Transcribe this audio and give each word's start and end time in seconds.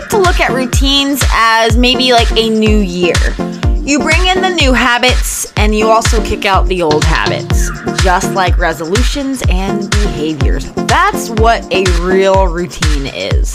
like 0.00 0.08
to 0.08 0.18
look 0.18 0.40
at 0.40 0.50
routines 0.50 1.22
as 1.30 1.76
maybe 1.76 2.12
like 2.12 2.28
a 2.32 2.50
new 2.50 2.78
year. 2.78 3.14
You 3.76 4.00
bring 4.00 4.26
in 4.26 4.40
the 4.40 4.50
new 4.50 4.72
habits 4.72 5.52
and 5.56 5.72
you 5.72 5.88
also 5.88 6.20
kick 6.24 6.44
out 6.44 6.66
the 6.66 6.82
old 6.82 7.04
habits, 7.04 7.70
just 8.02 8.34
like 8.34 8.58
resolutions 8.58 9.44
and 9.48 9.88
behaviors. 9.90 10.72
That's 10.72 11.30
what 11.30 11.62
a 11.72 11.84
real 12.00 12.48
routine 12.48 13.06
is. 13.06 13.54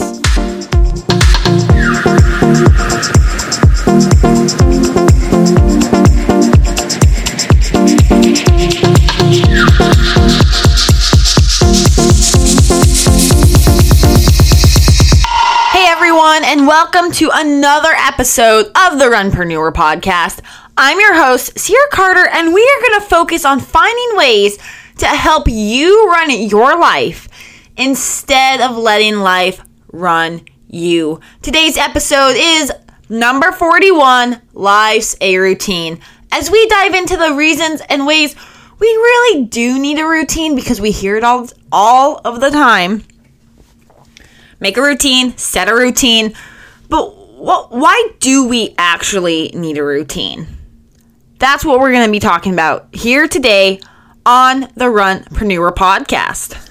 Welcome 16.70 17.12
to 17.14 17.32
another 17.34 17.90
episode 17.94 18.68
of 18.68 19.00
the 19.00 19.06
Runpreneur 19.06 19.74
podcast. 19.74 20.40
I'm 20.78 21.00
your 21.00 21.16
host, 21.16 21.58
Ciara 21.58 21.90
Carter, 21.92 22.30
and 22.30 22.54
we 22.54 22.62
are 22.62 22.88
going 22.88 23.02
to 23.02 23.08
focus 23.08 23.44
on 23.44 23.60
finding 23.60 24.16
ways 24.16 24.60
to 25.00 25.08
help 25.08 25.48
you 25.48 26.06
run 26.10 26.30
your 26.30 26.80
life 26.80 27.28
instead 27.76 28.62
of 28.62 28.78
letting 28.78 29.16
life 29.16 29.64
run 29.92 30.42
you. 30.68 31.20
Today's 31.42 31.76
episode 31.76 32.36
is 32.38 32.72
number 33.10 33.52
41 33.52 34.40
Life's 34.54 35.18
a 35.22 35.38
Routine. 35.38 36.00
As 36.32 36.52
we 36.52 36.68
dive 36.68 36.94
into 36.94 37.18
the 37.18 37.34
reasons 37.34 37.82
and 37.90 38.06
ways 38.06 38.36
we 38.78 38.88
really 38.88 39.46
do 39.46 39.80
need 39.80 39.98
a 39.98 40.06
routine 40.06 40.56
because 40.56 40.80
we 40.80 40.92
hear 40.92 41.18
it 41.18 41.24
all, 41.24 41.48
all 41.72 42.22
of 42.24 42.42
the 42.42 42.52
time 42.52 43.06
make 44.60 44.78
a 44.78 44.84
routine, 44.84 45.36
set 45.36 45.68
a 45.68 45.74
routine. 45.74 46.36
But 46.90 47.10
wh- 47.10 47.72
why 47.72 48.10
do 48.20 48.48
we 48.48 48.76
actually 48.78 49.52
need 49.54 49.78
a 49.78 49.84
routine? 49.84 50.48
That's 51.38 51.64
what 51.64 51.80
we're 51.80 51.92
going 51.92 52.06
to 52.06 52.12
be 52.12 52.20
talking 52.20 52.52
about 52.52 52.94
here 52.94 53.28
today 53.28 53.80
on 54.26 54.62
the 54.76 54.86
Runpreneur 54.86 55.74
podcast. 55.74 56.66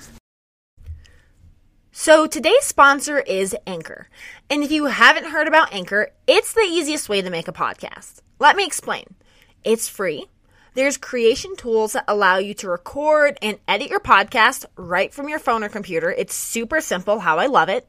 So 1.93 2.27
today's 2.27 2.65
sponsor 2.65 3.19
is 3.19 3.57
Anchor. 3.67 4.09
And 4.51 4.63
if 4.63 4.71
you 4.71 4.87
haven't 4.87 5.27
heard 5.27 5.49
about 5.49 5.73
Anchor, 5.73 6.11
it's 6.27 6.53
the 6.53 6.61
easiest 6.61 7.09
way 7.09 7.23
to 7.23 7.31
make 7.31 7.49
a 7.49 7.53
podcast. 7.53 8.21
Let 8.39 8.55
me 8.55 8.65
explain. 8.65 9.15
It's 9.65 9.89
free. 9.89 10.27
There's 10.75 10.97
creation 10.97 11.57
tools 11.57 11.95
that 11.95 12.05
allow 12.07 12.37
you 12.37 12.55
to 12.55 12.69
record 12.69 13.37
and 13.43 13.59
edit 13.67 13.91
your 13.91 13.99
podcast 13.99 14.65
right 14.77 15.13
from 15.13 15.29
your 15.29 15.41
phone 15.41 15.65
or 15.65 15.69
computer. 15.69 16.13
It's 16.13 16.35
super 16.35 16.81
simple, 16.81 17.19
how 17.19 17.39
I 17.39 17.47
love 17.47 17.69
it. 17.69 17.89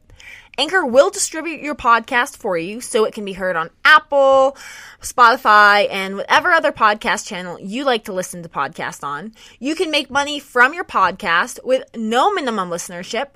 Anchor 0.59 0.85
will 0.85 1.09
distribute 1.09 1.61
your 1.61 1.73
podcast 1.73 2.35
for 2.35 2.57
you 2.57 2.81
so 2.81 3.05
it 3.05 3.13
can 3.13 3.23
be 3.23 3.31
heard 3.31 3.55
on 3.55 3.69
Apple, 3.85 4.57
Spotify, 4.99 5.87
and 5.89 6.17
whatever 6.17 6.51
other 6.51 6.73
podcast 6.73 7.25
channel 7.25 7.57
you 7.61 7.85
like 7.85 8.03
to 8.03 8.13
listen 8.13 8.43
to 8.43 8.49
podcasts 8.49 9.01
on. 9.01 9.33
You 9.59 9.73
can 9.73 9.89
make 9.89 10.09
money 10.09 10.37
from 10.39 10.73
your 10.73 10.83
podcast 10.83 11.63
with 11.63 11.83
no 11.95 12.33
minimum 12.33 12.69
listenership. 12.69 13.27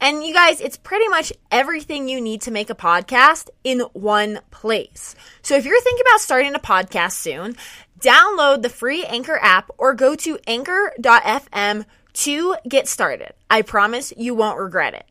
And 0.00 0.24
you 0.24 0.32
guys, 0.32 0.60
it's 0.60 0.76
pretty 0.76 1.08
much 1.08 1.32
everything 1.50 2.08
you 2.08 2.20
need 2.20 2.42
to 2.42 2.52
make 2.52 2.70
a 2.70 2.76
podcast 2.76 3.48
in 3.64 3.80
one 3.92 4.38
place. 4.52 5.16
So 5.42 5.56
if 5.56 5.64
you're 5.64 5.80
thinking 5.80 6.04
about 6.08 6.20
starting 6.20 6.54
a 6.54 6.60
podcast 6.60 7.12
soon, 7.12 7.56
download 7.98 8.62
the 8.62 8.68
free 8.68 9.04
Anchor 9.04 9.38
app 9.42 9.70
or 9.78 9.94
go 9.94 10.14
to 10.14 10.38
anchor.fm 10.46 11.86
to 12.12 12.56
get 12.68 12.86
started. 12.86 13.32
I 13.50 13.62
promise 13.62 14.12
you 14.16 14.34
won't 14.34 14.58
regret 14.58 14.94
it. 14.94 15.06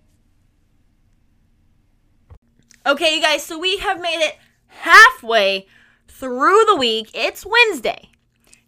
Okay, 2.87 3.15
you 3.15 3.21
guys, 3.21 3.43
so 3.43 3.59
we 3.59 3.79
have 3.79 3.99
made 3.99 4.25
it 4.25 4.37
halfway 4.67 5.67
through 6.07 6.63
the 6.67 6.77
week. 6.77 7.11
It's 7.13 7.45
Wednesday. 7.45 8.11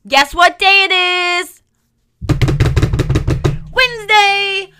Guess 0.05 0.35
what 0.35 0.59
day 0.59 0.83
it 0.83 0.91
is? 0.91 1.61
Wednesday. 3.71 4.73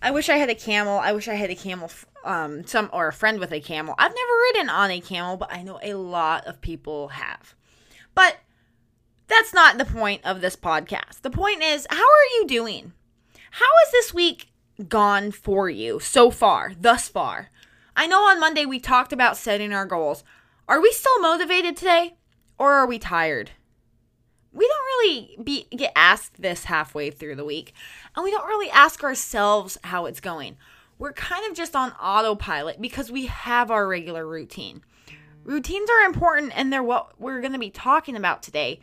I 0.00 0.12
wish 0.12 0.28
I 0.28 0.36
had 0.36 0.48
a 0.48 0.54
camel. 0.54 1.00
I 1.00 1.10
wish 1.10 1.26
I 1.26 1.34
had 1.34 1.50
a 1.50 1.56
camel 1.56 1.90
um 2.24 2.64
some 2.68 2.88
or 2.92 3.08
a 3.08 3.12
friend 3.12 3.40
with 3.40 3.50
a 3.50 3.58
camel. 3.58 3.96
I've 3.98 4.14
never 4.14 4.32
ridden 4.52 4.70
on 4.70 4.92
a 4.92 5.00
camel, 5.00 5.36
but 5.38 5.52
I 5.52 5.62
know 5.62 5.80
a 5.82 5.94
lot 5.94 6.46
of 6.46 6.60
people 6.60 7.08
have. 7.08 7.56
But 8.14 8.36
that's 9.26 9.52
not 9.52 9.76
the 9.76 9.84
point 9.84 10.24
of 10.24 10.40
this 10.40 10.54
podcast. 10.54 11.22
The 11.22 11.30
point 11.30 11.64
is, 11.64 11.88
how 11.90 11.96
are 11.96 12.30
you 12.36 12.46
doing? 12.46 12.92
How 13.50 13.66
has 13.82 13.90
this 13.90 14.14
week 14.14 14.52
gone 14.88 15.32
for 15.32 15.68
you 15.68 15.98
so 15.98 16.30
far, 16.30 16.74
thus 16.78 17.08
far? 17.08 17.50
I 17.96 18.08
know 18.08 18.24
on 18.24 18.40
Monday 18.40 18.66
we 18.66 18.80
talked 18.80 19.12
about 19.12 19.36
setting 19.36 19.72
our 19.72 19.86
goals. 19.86 20.24
Are 20.66 20.80
we 20.80 20.90
still 20.90 21.20
motivated 21.20 21.76
today 21.76 22.16
or 22.58 22.72
are 22.72 22.86
we 22.86 22.98
tired? 22.98 23.52
We 24.52 24.66
don't 24.66 24.84
really 24.84 25.38
be, 25.42 25.66
get 25.76 25.92
asked 25.94 26.42
this 26.42 26.64
halfway 26.64 27.10
through 27.10 27.36
the 27.36 27.44
week, 27.44 27.72
and 28.14 28.22
we 28.22 28.30
don't 28.30 28.46
really 28.46 28.70
ask 28.70 29.02
ourselves 29.02 29.78
how 29.82 30.06
it's 30.06 30.20
going. 30.20 30.56
We're 30.98 31.12
kind 31.12 31.48
of 31.48 31.56
just 31.56 31.74
on 31.74 31.92
autopilot 31.92 32.80
because 32.80 33.10
we 33.10 33.26
have 33.26 33.70
our 33.70 33.86
regular 33.86 34.26
routine. 34.26 34.82
Routines 35.44 35.90
are 35.90 36.06
important 36.06 36.52
and 36.56 36.72
they're 36.72 36.82
what 36.82 37.20
we're 37.20 37.40
going 37.40 37.52
to 37.52 37.58
be 37.58 37.70
talking 37.70 38.16
about 38.16 38.42
today. 38.42 38.80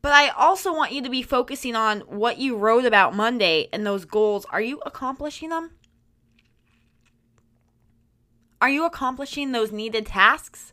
But 0.00 0.12
I 0.12 0.28
also 0.28 0.72
want 0.72 0.92
you 0.92 1.02
to 1.02 1.10
be 1.10 1.22
focusing 1.22 1.74
on 1.74 2.00
what 2.00 2.38
you 2.38 2.56
wrote 2.56 2.84
about 2.84 3.14
Monday 3.14 3.68
and 3.72 3.86
those 3.86 4.04
goals. 4.04 4.46
Are 4.50 4.60
you 4.60 4.80
accomplishing 4.86 5.48
them? 5.48 5.70
Are 8.64 8.70
you 8.70 8.86
accomplishing 8.86 9.52
those 9.52 9.72
needed 9.72 10.06
tasks 10.06 10.72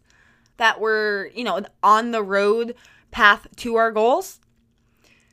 that 0.55 0.79
were, 0.79 1.29
you 1.35 1.43
know, 1.43 1.65
on 1.83 2.11
the 2.11 2.23
road 2.23 2.73
path 3.11 3.47
to 3.57 3.75
our 3.75 3.91
goals? 3.91 4.39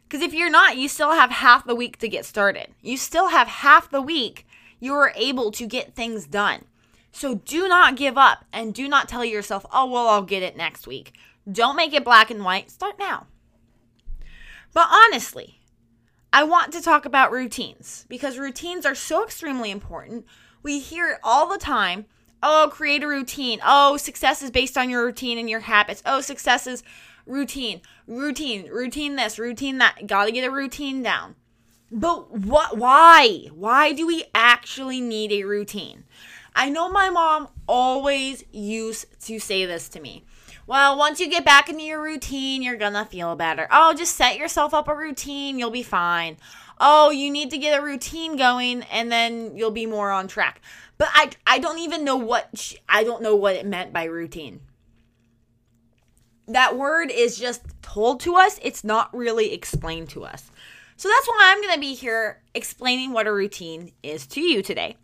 Because 0.03 0.23
if 0.23 0.35
you're 0.35 0.51
not, 0.51 0.77
you 0.77 0.89
still 0.89 1.13
have 1.13 1.31
half 1.31 1.65
the 1.65 1.77
week 1.77 1.99
to 1.99 2.09
get 2.09 2.25
started. 2.25 2.75
You 2.83 2.97
still 2.97 3.29
have 3.29 3.47
half 3.47 3.89
the 3.89 4.03
week 4.03 4.45
you 4.81 4.93
are 4.95 5.13
able 5.15 5.53
to 5.53 5.69
get 5.69 5.95
things 5.95 6.27
done. 6.27 6.65
So 7.13 7.37
do 7.37 7.69
not 7.69 7.95
give 7.95 8.19
up 8.19 8.45
and 8.53 8.75
do 8.75 8.89
not 8.89 9.09
tell 9.09 9.25
yourself, 9.25 9.65
oh, 9.73 9.89
well, 9.89 10.09
I'll 10.09 10.23
get 10.23 10.43
it 10.43 10.57
next 10.57 10.89
week. 10.89 11.13
Don't 11.49 11.77
make 11.77 11.93
it 11.93 12.03
black 12.03 12.29
and 12.29 12.45
white. 12.45 12.73
Start 12.73 12.99
now. 12.99 13.29
But 14.75 14.89
honestly, 14.91 15.61
I 16.33 16.43
want 16.43 16.73
to 16.73 16.83
talk 16.83 17.05
about 17.05 17.31
routines 17.31 18.05
because 18.09 18.37
routines 18.37 18.85
are 18.85 18.97
so 18.97 19.23
extremely 19.23 19.71
important. 19.71 20.27
We 20.65 20.81
hear 20.81 21.09
it 21.11 21.21
all 21.23 21.49
the 21.49 21.57
time. 21.57 22.07
Oh, 22.43 22.69
create 22.71 23.03
a 23.03 23.09
routine. 23.09 23.60
Oh, 23.65 23.97
success 23.97 24.43
is 24.43 24.50
based 24.50 24.78
on 24.78 24.91
your 24.91 25.04
routine 25.04 25.38
and 25.38 25.50
your 25.50 25.60
habits. 25.60 26.03
Oh, 26.06 26.21
success 26.21 26.66
is 26.66 26.82
routine, 27.26 27.81
routine, 28.06 28.69
routine 28.69 29.16
this, 29.16 29.38
routine 29.38 29.78
that. 29.78 30.06
Gotta 30.06 30.32
get 30.32 30.47
a 30.47 30.50
routine 30.50 31.03
down. 31.03 31.34
But 31.91 32.31
what 32.31 32.77
why? 32.77 33.48
Why 33.53 33.93
do 33.93 34.06
we 34.06 34.25
actually 34.34 35.00
need 35.00 35.32
a 35.32 35.44
routine? 35.44 36.04
I 36.54 36.71
know 36.71 36.88
my 36.88 37.09
mom 37.09 37.48
always 37.66 38.44
used 38.53 39.06
to 39.27 39.38
say 39.38 39.65
this 39.65 39.88
to 39.91 40.00
me. 40.00 40.25
Well, 40.66 40.98
once 40.98 41.19
you 41.19 41.31
get 41.31 41.47
back 41.47 41.71
into 41.71 41.82
your 41.82 42.03
routine, 42.03 42.62
you're 42.62 42.77
gonna 42.77 43.06
feel 43.06 43.34
better. 43.37 43.66
Oh, 43.71 43.94
just 43.94 44.16
set 44.16 44.37
yourself 44.37 44.75
up 44.75 44.87
a 44.87 44.94
routine, 44.94 45.59
you'll 45.59 45.71
be 45.71 45.82
fine. 45.82 46.37
Oh, 46.81 47.11
you 47.11 47.31
need 47.31 47.50
to 47.50 47.59
get 47.59 47.78
a 47.78 47.84
routine 47.84 48.37
going 48.37 48.83
and 48.84 49.11
then 49.11 49.56
you'll 49.56 49.71
be 49.71 49.87
more 49.87 50.11
on 50.11 50.28
track. 50.28 50.61
But 50.97 51.09
I 51.12 51.31
I 51.47 51.59
don't 51.59 51.78
even 51.78 52.05
know 52.05 52.16
what 52.16 52.50
she, 52.55 52.78
I 52.89 53.05
don't 53.05 53.22
know 53.22 53.37
what 53.37 53.56
it 53.56 53.66
meant 53.66 53.93
by 53.93 54.05
routine. 54.05 54.61
That 56.47 56.77
word 56.77 57.11
is 57.11 57.39
just 57.39 57.62
told 57.83 58.21
to 58.21 58.37
us, 58.37 58.59
it's 58.62 58.83
not 58.83 59.15
really 59.15 59.53
explained 59.53 60.09
to 60.11 60.25
us. 60.25 60.50
So 60.97 61.09
that's 61.09 61.28
why 61.28 61.39
I'm 61.43 61.62
going 61.62 61.75
to 61.75 61.81
be 61.81 61.94
here 61.94 62.43
explaining 62.55 63.12
what 63.12 63.27
a 63.27 63.33
routine 63.33 63.93
is 64.03 64.27
to 64.28 64.41
you 64.41 64.62
today. 64.62 64.97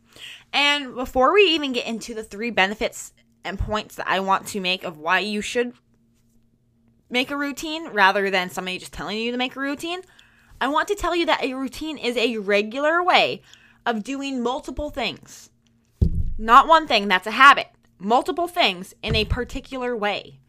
And 0.53 0.95
before 0.95 1.33
we 1.33 1.43
even 1.51 1.73
get 1.73 1.87
into 1.87 2.15
the 2.15 2.25
three 2.25 2.51
benefits 2.51 3.12
and 3.45 3.59
points 3.59 3.97
that 3.97 4.09
I 4.09 4.21
want 4.21 4.47
to 4.49 4.61
make 4.61 4.85
of 4.85 4.99
why 4.99 5.21
you 5.21 5.41
should 5.41 5.75
make 7.11 7.31
a 7.31 7.37
routine 7.37 7.88
rather 7.88 8.31
than 8.31 8.50
somebody 8.50 8.79
just 8.79 8.93
telling 8.93 9.19
you 9.19 9.31
to 9.31 9.38
make 9.38 9.55
a 9.55 9.61
routine, 9.61 10.00
I 10.61 10.69
want 10.69 10.89
to 10.89 10.95
tell 10.95 11.15
you 11.15 11.27
that 11.27 11.43
a 11.43 11.55
routine 11.55 11.99
is 11.99 12.17
a 12.17 12.39
regular 12.39 13.03
way 13.03 13.43
of 13.85 14.03
doing 14.03 14.43
multiple 14.43 14.91
things. 14.91 15.51
Not 16.39 16.69
one 16.69 16.87
thing, 16.87 17.09
that's 17.09 17.27
a 17.27 17.33
habit. 17.33 17.69
Multiple 17.99 18.49
things 18.49 18.95
in 19.03 19.15
a 19.15 19.25
particular 19.25 19.97
way. 19.97 20.41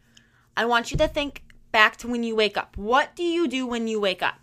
I 0.56 0.64
want 0.64 0.90
you 0.90 0.98
to 0.98 1.08
think 1.08 1.42
back 1.70 1.96
to 1.98 2.08
when 2.08 2.22
you 2.22 2.34
wake 2.34 2.56
up. 2.56 2.76
What 2.76 3.14
do 3.14 3.22
you 3.22 3.46
do 3.46 3.66
when 3.66 3.86
you 3.86 4.00
wake 4.00 4.22
up? 4.22 4.36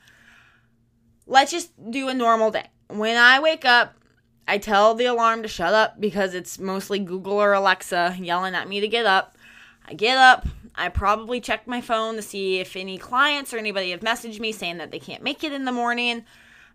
Let's 1.25 1.51
just 1.51 1.71
do 1.91 2.07
a 2.07 2.13
normal 2.13 2.51
day. 2.51 2.67
When 2.87 3.17
I 3.17 3.39
wake 3.39 3.65
up, 3.65 3.95
I 4.47 4.57
tell 4.57 4.93
the 4.93 5.05
alarm 5.05 5.41
to 5.43 5.47
shut 5.47 5.73
up 5.73 5.99
because 5.99 6.33
it's 6.33 6.59
mostly 6.59 6.99
Google 6.99 7.41
or 7.41 7.53
Alexa 7.53 8.17
yelling 8.19 8.55
at 8.55 8.67
me 8.67 8.79
to 8.81 8.87
get 8.87 9.05
up. 9.05 9.37
I 9.85 9.93
get 9.93 10.17
up. 10.17 10.45
I 10.75 10.89
probably 10.89 11.39
check 11.39 11.67
my 11.67 11.81
phone 11.81 12.15
to 12.15 12.21
see 12.21 12.59
if 12.59 12.75
any 12.75 12.97
clients 12.97 13.53
or 13.53 13.57
anybody 13.57 13.91
have 13.91 13.99
messaged 13.99 14.39
me 14.39 14.51
saying 14.51 14.77
that 14.77 14.91
they 14.91 14.99
can't 14.99 15.23
make 15.23 15.43
it 15.43 15.53
in 15.53 15.65
the 15.65 15.71
morning. 15.71 16.25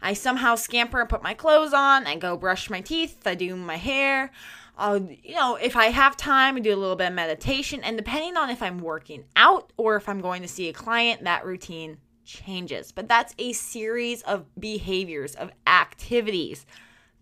I 0.00 0.12
somehow 0.12 0.54
scamper 0.54 1.00
and 1.00 1.08
put 1.08 1.22
my 1.22 1.34
clothes 1.34 1.72
on. 1.72 2.06
I 2.06 2.16
go 2.16 2.36
brush 2.36 2.70
my 2.70 2.80
teeth. 2.80 3.26
I 3.26 3.34
do 3.34 3.56
my 3.56 3.76
hair. 3.76 4.30
I'll, 4.76 5.00
you 5.00 5.34
know, 5.34 5.56
if 5.56 5.74
I 5.74 5.86
have 5.86 6.16
time, 6.16 6.56
I 6.56 6.60
do 6.60 6.72
a 6.72 6.76
little 6.76 6.94
bit 6.94 7.08
of 7.08 7.14
meditation. 7.14 7.82
And 7.82 7.96
depending 7.96 8.36
on 8.36 8.48
if 8.48 8.62
I'm 8.62 8.78
working 8.78 9.24
out 9.34 9.72
or 9.76 9.96
if 9.96 10.08
I'm 10.08 10.20
going 10.20 10.42
to 10.42 10.48
see 10.48 10.68
a 10.68 10.72
client, 10.72 11.24
that 11.24 11.44
routine 11.44 11.98
changes. 12.24 12.92
But 12.92 13.08
that's 13.08 13.34
a 13.38 13.52
series 13.52 14.22
of 14.22 14.46
behaviors, 14.60 15.34
of 15.34 15.50
activities 15.66 16.64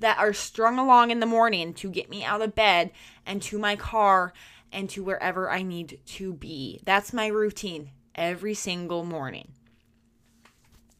that 0.01 0.19
are 0.19 0.35
strung 0.35 0.79
along 0.79 1.11
in 1.11 1.21
the 1.21 1.27
morning 1.27 1.73
to 1.73 1.89
get 1.89 2.11
me 2.11 2.23
out 2.23 2.43
of 2.43 2.55
bed 2.55 2.91
and 3.25 3.41
to 3.41 3.59
my 3.59 3.77
car 3.77 4.35
and 4.73 4.89
to 4.91 5.03
wherever 5.03 5.51
I 5.51 5.63
need 5.63 6.01
to 6.07 6.35
be. 6.35 6.81
That's 6.85 7.13
my 7.13 7.27
routine 7.27 7.91
every 8.15 8.55
single 8.55 9.05
morning. 9.05 9.53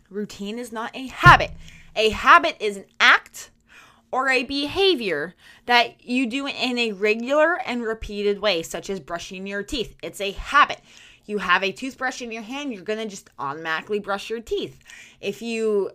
Routine 0.09 0.59
is 0.59 0.73
not 0.73 0.95
a 0.95 1.09
habit. 1.09 1.53
A 1.95 2.11
habit 2.11 2.57
is 2.61 2.77
an 2.77 2.87
act 3.01 3.51
or 4.13 4.29
a 4.29 4.45
behavior 4.45 5.35
that 5.67 6.05
you 6.05 6.27
do 6.27 6.47
in 6.47 6.79
a 6.79 6.93
regular 6.93 7.61
and 7.67 7.83
repeated 7.83 8.41
way, 8.41 8.63
such 8.63 8.89
as 8.89 9.01
brushing 9.01 9.47
your 9.47 9.63
teeth. 9.63 9.97
It's 10.03 10.21
a 10.21 10.33
habit. 10.33 10.81
You 11.27 11.39
have 11.39 11.65
a 11.65 11.73
toothbrush 11.73 12.23
in 12.23 12.31
your 12.31 12.43
hand, 12.43 12.73
you're 12.73 12.83
going 12.83 13.01
to 13.01 13.07
just 13.07 13.31
automatically 13.39 13.99
brush 13.99 14.31
your 14.31 14.41
teeth. 14.41 14.79
If 15.21 15.43
you 15.43 15.91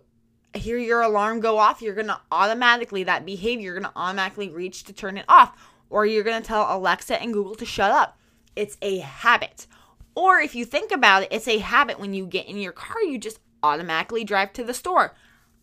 hear 0.54 0.76
your 0.76 1.00
alarm 1.00 1.40
go 1.40 1.58
off, 1.58 1.80
you're 1.80 1.94
going 1.94 2.08
to 2.08 2.20
automatically, 2.30 3.04
that 3.04 3.24
behavior, 3.24 3.64
you're 3.64 3.80
going 3.80 3.90
to 3.90 3.98
automatically 3.98 4.50
reach 4.50 4.84
to 4.84 4.92
turn 4.92 5.16
it 5.16 5.24
off. 5.28 5.56
Or 5.92 6.06
you're 6.06 6.24
going 6.24 6.40
to 6.40 6.46
tell 6.46 6.66
Alexa 6.74 7.20
and 7.20 7.34
Google 7.34 7.54
to 7.54 7.66
shut 7.66 7.90
up. 7.90 8.18
It's 8.56 8.78
a 8.80 8.98
habit. 8.98 9.66
Or 10.14 10.40
if 10.40 10.54
you 10.54 10.64
think 10.64 10.90
about 10.90 11.22
it, 11.22 11.28
it's 11.30 11.46
a 11.46 11.58
habit 11.58 12.00
when 12.00 12.14
you 12.14 12.26
get 12.26 12.46
in 12.46 12.56
your 12.56 12.72
car, 12.72 13.02
you 13.02 13.18
just 13.18 13.38
automatically 13.62 14.24
drive 14.24 14.54
to 14.54 14.64
the 14.64 14.72
store. 14.72 15.14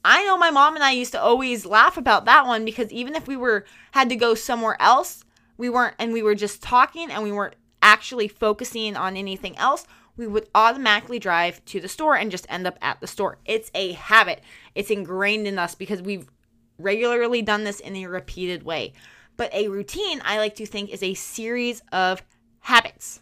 I 0.06 0.24
know 0.26 0.38
my 0.38 0.52
mom 0.52 0.76
and 0.76 0.84
I 0.84 0.92
used 0.92 1.12
to 1.14 1.22
always 1.22 1.66
laugh 1.66 1.98
about 1.98 2.26
that 2.26 2.46
one 2.46 2.64
because 2.64 2.92
even 2.92 3.16
if 3.16 3.28
we 3.28 3.36
were 3.36 3.66
had 3.92 4.08
to 4.10 4.16
go 4.16 4.36
somewhere 4.36 4.78
else, 4.80 5.26
we 5.58 5.68
weren't 5.68 5.96
and 5.98 6.14
we 6.14 6.22
were 6.22 6.36
just 6.36 6.62
talking 6.62 7.10
and 7.12 7.24
we 7.24 7.32
weren't 7.32 7.56
actually 7.82 8.28
focusing 8.28 8.96
on 8.96 9.18
anything 9.18 9.58
else, 9.58 9.88
we 10.16 10.28
would 10.28 10.48
automatically 10.54 11.18
drive 11.18 11.66
to 11.66 11.80
the 11.80 11.90
store 11.90 12.16
and 12.16 12.30
just 12.30 12.46
end 12.50 12.68
up 12.68 12.78
at 12.82 13.02
the 13.02 13.08
store. 13.08 13.40
It's 13.46 13.72
a 13.74 13.94
habit. 13.94 14.44
It's 14.76 14.92
ingrained 14.92 15.48
in 15.48 15.58
us 15.58 15.74
because 15.74 16.04
we've 16.04 16.30
regularly 16.78 17.42
done 17.42 17.64
this 17.64 17.80
in 17.80 17.96
a 17.96 18.06
repeated 18.06 18.64
way. 18.64 18.94
But 19.40 19.54
a 19.54 19.70
routine, 19.70 20.22
I 20.26 20.38
like 20.38 20.56
to 20.56 20.66
think, 20.66 20.90
is 20.90 21.02
a 21.02 21.14
series 21.14 21.82
of 21.94 22.22
habits. 22.60 23.22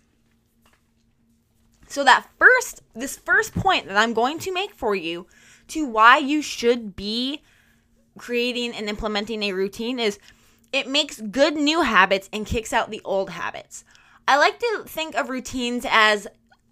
So 1.88 2.04
that 2.04 2.28
first 2.40 2.82
this 2.96 3.16
first 3.18 3.54
point 3.54 3.88
that 3.88 3.98
I'm 3.98 4.16
going 4.16 4.40
to 4.40 4.52
make 4.52 4.74
for 4.74 4.96
you 4.96 5.28
to 5.68 5.86
why 5.86 6.18
you 6.18 6.42
should 6.42 6.96
be 6.96 7.44
creating 8.18 8.74
and 8.74 8.90
implementing 8.90 9.44
a 9.44 9.54
routine 9.54 10.00
is 10.00 10.18
it 10.74 10.88
makes 10.88 11.22
good 11.22 11.56
new 11.56 11.84
habits 11.84 12.30
and 12.34 12.48
kicks 12.48 12.74
out 12.74 12.90
the 12.90 13.02
old 13.06 13.30
habits. 13.30 13.86
I 14.28 14.38
like 14.38 14.58
to 14.58 14.86
think 14.88 15.14
of 15.14 15.30
routines 15.30 15.86
as 15.88 16.28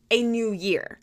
a 0.10 0.24
new 0.24 0.54
year. 0.54 1.00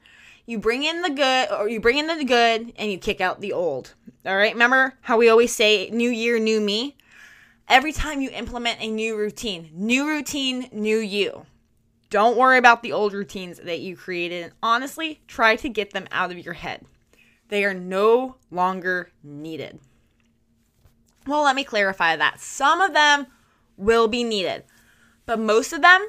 You 0.47 0.59
bring 0.59 0.83
in 0.83 1.03
the 1.03 1.11
good 1.11 1.49
or 1.53 1.69
you 1.69 1.79
bring 1.79 1.99
in 1.99 2.09
the 2.09 2.25
good 2.25 2.73
and 2.75 2.91
you 2.91 2.99
kick 2.99 3.21
out 3.21 3.41
the 3.41 3.53
old. 3.53 3.95
All 4.27 4.37
right? 4.37 4.53
Remember 4.53 4.99
how 5.03 5.17
we 5.17 5.29
always 5.29 5.55
say 5.55 5.91
new 5.91 6.11
year, 6.11 6.41
new 6.41 6.61
me? 6.61 6.97
Every 7.73 7.93
time 7.93 8.21
you 8.21 8.29
implement 8.29 8.83
a 8.83 8.91
new 8.91 9.17
routine, 9.17 9.71
new 9.73 10.07
routine, 10.07 10.69
new 10.73 10.99
you. 10.99 11.47
Don't 12.11 12.37
worry 12.37 12.59
about 12.59 12.83
the 12.83 12.93
old 12.93 13.15
routines 13.15 13.59
that 13.61 13.81
you 13.81 13.97
created 13.97 14.43
and 14.43 14.53
honestly, 14.63 15.23
try 15.27 15.57
to 15.57 15.71
get 15.71 15.95
them 15.95 16.07
out 16.13 16.31
of 16.31 16.39
your 16.39 16.53
head. 16.53 16.85
They 17.49 17.65
are 17.65 17.73
no 17.73 18.37
longer 18.51 19.11
needed. 19.23 19.81
Well, 21.27 21.45
let 21.45 21.57
me 21.57 21.65
clarify 21.65 22.15
that. 22.15 22.41
Some 22.41 22.83
of 22.83 22.93
them 22.93 23.29
will 23.79 24.07
be 24.07 24.23
needed, 24.23 24.65
but 25.25 25.41
most 25.41 25.73
of 25.73 25.81
them 25.81 26.07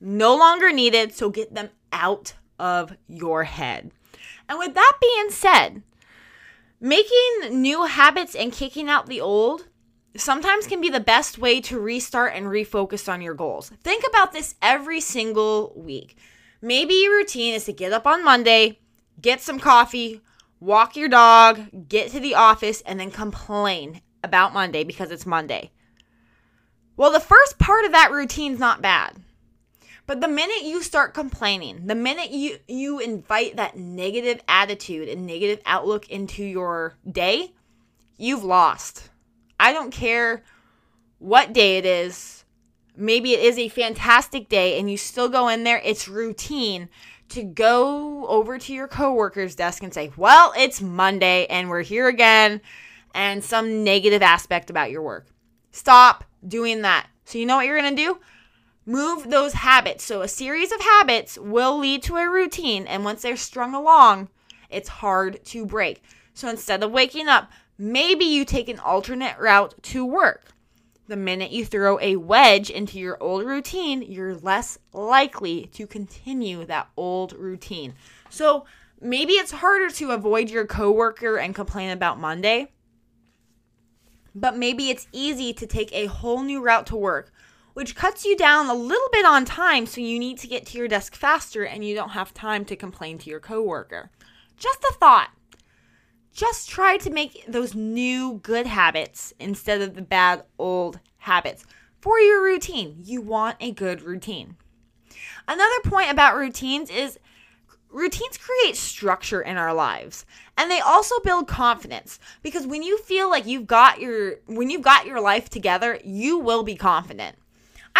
no 0.00 0.36
longer 0.36 0.70
needed, 0.70 1.12
so 1.12 1.28
get 1.28 1.52
them 1.52 1.70
out 1.92 2.34
of 2.56 2.96
your 3.08 3.42
head. 3.42 3.90
And 4.48 4.60
with 4.60 4.74
that 4.74 4.98
being 5.02 5.30
said, 5.30 5.82
making 6.80 7.60
new 7.60 7.86
habits 7.86 8.36
and 8.36 8.52
kicking 8.52 8.88
out 8.88 9.06
the 9.06 9.20
old 9.20 9.66
sometimes 10.16 10.66
can 10.66 10.80
be 10.80 10.90
the 10.90 11.00
best 11.00 11.38
way 11.38 11.60
to 11.62 11.78
restart 11.78 12.34
and 12.34 12.46
refocus 12.46 13.12
on 13.12 13.20
your 13.20 13.34
goals. 13.34 13.70
Think 13.82 14.04
about 14.08 14.32
this 14.32 14.54
every 14.60 15.00
single 15.00 15.72
week. 15.76 16.16
Maybe 16.62 16.94
your 16.94 17.16
routine 17.16 17.54
is 17.54 17.64
to 17.64 17.72
get 17.72 17.92
up 17.92 18.06
on 18.06 18.24
Monday, 18.24 18.78
get 19.20 19.40
some 19.40 19.58
coffee, 19.58 20.20
walk 20.60 20.96
your 20.96 21.08
dog, 21.08 21.88
get 21.88 22.10
to 22.10 22.20
the 22.20 22.34
office, 22.34 22.82
and 22.82 23.00
then 23.00 23.10
complain 23.10 24.02
about 24.22 24.52
Monday 24.52 24.84
because 24.84 25.10
it's 25.10 25.26
Monday. 25.26 25.70
Well, 26.96 27.12
the 27.12 27.20
first 27.20 27.58
part 27.58 27.86
of 27.86 27.92
that 27.92 28.12
routine's 28.12 28.58
not 28.58 28.82
bad. 28.82 29.16
But 30.06 30.20
the 30.20 30.28
minute 30.28 30.64
you 30.64 30.82
start 30.82 31.14
complaining, 31.14 31.86
the 31.86 31.94
minute 31.94 32.30
you 32.30 32.58
you 32.66 32.98
invite 32.98 33.56
that 33.56 33.76
negative 33.76 34.42
attitude 34.48 35.08
and 35.08 35.24
negative 35.24 35.60
outlook 35.64 36.08
into 36.08 36.42
your 36.42 36.96
day, 37.10 37.52
you've 38.18 38.42
lost. 38.42 39.08
I 39.60 39.74
don't 39.74 39.90
care 39.92 40.42
what 41.18 41.52
day 41.52 41.76
it 41.76 41.84
is. 41.84 42.44
Maybe 42.96 43.34
it 43.34 43.40
is 43.40 43.58
a 43.58 43.68
fantastic 43.68 44.48
day 44.48 44.78
and 44.78 44.90
you 44.90 44.96
still 44.96 45.28
go 45.28 45.48
in 45.48 45.64
there, 45.64 45.80
it's 45.84 46.08
routine 46.08 46.88
to 47.28 47.42
go 47.44 48.26
over 48.26 48.58
to 48.58 48.72
your 48.72 48.88
coworker's 48.88 49.54
desk 49.54 49.82
and 49.82 49.94
say, 49.94 50.10
"Well, 50.16 50.52
it's 50.56 50.80
Monday 50.80 51.46
and 51.46 51.68
we're 51.68 51.82
here 51.82 52.08
again," 52.08 52.60
and 53.14 53.44
some 53.44 53.84
negative 53.84 54.22
aspect 54.22 54.70
about 54.70 54.90
your 54.90 55.02
work. 55.02 55.26
Stop 55.70 56.24
doing 56.46 56.82
that. 56.82 57.06
So 57.24 57.38
you 57.38 57.46
know 57.46 57.56
what 57.56 57.66
you're 57.66 57.78
going 57.80 57.94
to 57.94 58.02
do? 58.02 58.18
Move 58.86 59.30
those 59.30 59.52
habits. 59.52 60.02
So 60.02 60.22
a 60.22 60.28
series 60.28 60.72
of 60.72 60.80
habits 60.80 61.38
will 61.38 61.78
lead 61.78 62.02
to 62.04 62.16
a 62.16 62.28
routine 62.28 62.86
and 62.86 63.04
once 63.04 63.22
they're 63.22 63.36
strung 63.36 63.74
along, 63.74 64.30
it's 64.68 64.88
hard 64.88 65.44
to 65.44 65.66
break. 65.66 66.02
So 66.34 66.48
instead 66.48 66.82
of 66.82 66.90
waking 66.90 67.28
up, 67.28 67.50
maybe 67.80 68.26
you 68.26 68.44
take 68.44 68.68
an 68.68 68.78
alternate 68.78 69.38
route 69.38 69.74
to 69.82 70.04
work. 70.04 70.52
The 71.08 71.16
minute 71.16 71.50
you 71.50 71.64
throw 71.64 71.98
a 71.98 72.16
wedge 72.16 72.68
into 72.68 72.98
your 72.98 73.20
old 73.22 73.42
routine, 73.44 74.02
you're 74.02 74.36
less 74.36 74.78
likely 74.92 75.66
to 75.72 75.86
continue 75.86 76.66
that 76.66 76.88
old 76.94 77.32
routine. 77.32 77.94
So 78.28 78.66
maybe 79.00 79.32
it's 79.32 79.50
harder 79.50 79.88
to 79.94 80.10
avoid 80.10 80.50
your 80.50 80.66
coworker 80.66 81.38
and 81.38 81.54
complain 81.54 81.90
about 81.90 82.20
Monday, 82.20 82.70
but 84.34 84.58
maybe 84.58 84.90
it's 84.90 85.08
easy 85.10 85.54
to 85.54 85.66
take 85.66 85.90
a 85.92 86.04
whole 86.04 86.42
new 86.42 86.62
route 86.62 86.86
to 86.88 86.96
work, 86.96 87.32
which 87.72 87.96
cuts 87.96 88.26
you 88.26 88.36
down 88.36 88.66
a 88.66 88.74
little 88.74 89.08
bit 89.10 89.24
on 89.24 89.46
time 89.46 89.86
so 89.86 90.02
you 90.02 90.18
need 90.18 90.36
to 90.38 90.46
get 90.46 90.66
to 90.66 90.78
your 90.78 90.86
desk 90.86 91.14
faster 91.14 91.64
and 91.64 91.82
you 91.82 91.94
don't 91.94 92.10
have 92.10 92.34
time 92.34 92.66
to 92.66 92.76
complain 92.76 93.16
to 93.16 93.30
your 93.30 93.40
coworker. 93.40 94.10
Just 94.58 94.84
a 94.84 94.92
thought 95.00 95.30
just 96.32 96.68
try 96.68 96.96
to 96.98 97.10
make 97.10 97.44
those 97.46 97.74
new 97.74 98.40
good 98.42 98.66
habits 98.66 99.32
instead 99.38 99.80
of 99.80 99.94
the 99.94 100.02
bad 100.02 100.44
old 100.58 101.00
habits 101.18 101.64
for 102.00 102.18
your 102.18 102.42
routine. 102.42 102.96
You 103.04 103.20
want 103.20 103.56
a 103.60 103.72
good 103.72 104.02
routine. 104.02 104.56
Another 105.46 105.80
point 105.84 106.10
about 106.10 106.36
routines 106.36 106.90
is 106.90 107.18
routines 107.90 108.38
create 108.38 108.76
structure 108.76 109.40
in 109.40 109.56
our 109.56 109.74
lives 109.74 110.24
and 110.56 110.70
they 110.70 110.78
also 110.78 111.18
build 111.24 111.48
confidence 111.48 112.20
because 112.40 112.66
when 112.66 112.84
you 112.84 112.98
feel 112.98 113.28
like 113.28 113.46
you've 113.46 113.66
got 113.66 114.00
your 114.00 114.36
when 114.46 114.70
you've 114.70 114.82
got 114.82 115.06
your 115.06 115.20
life 115.20 115.50
together, 115.50 115.98
you 116.04 116.38
will 116.38 116.62
be 116.62 116.76
confident. 116.76 117.36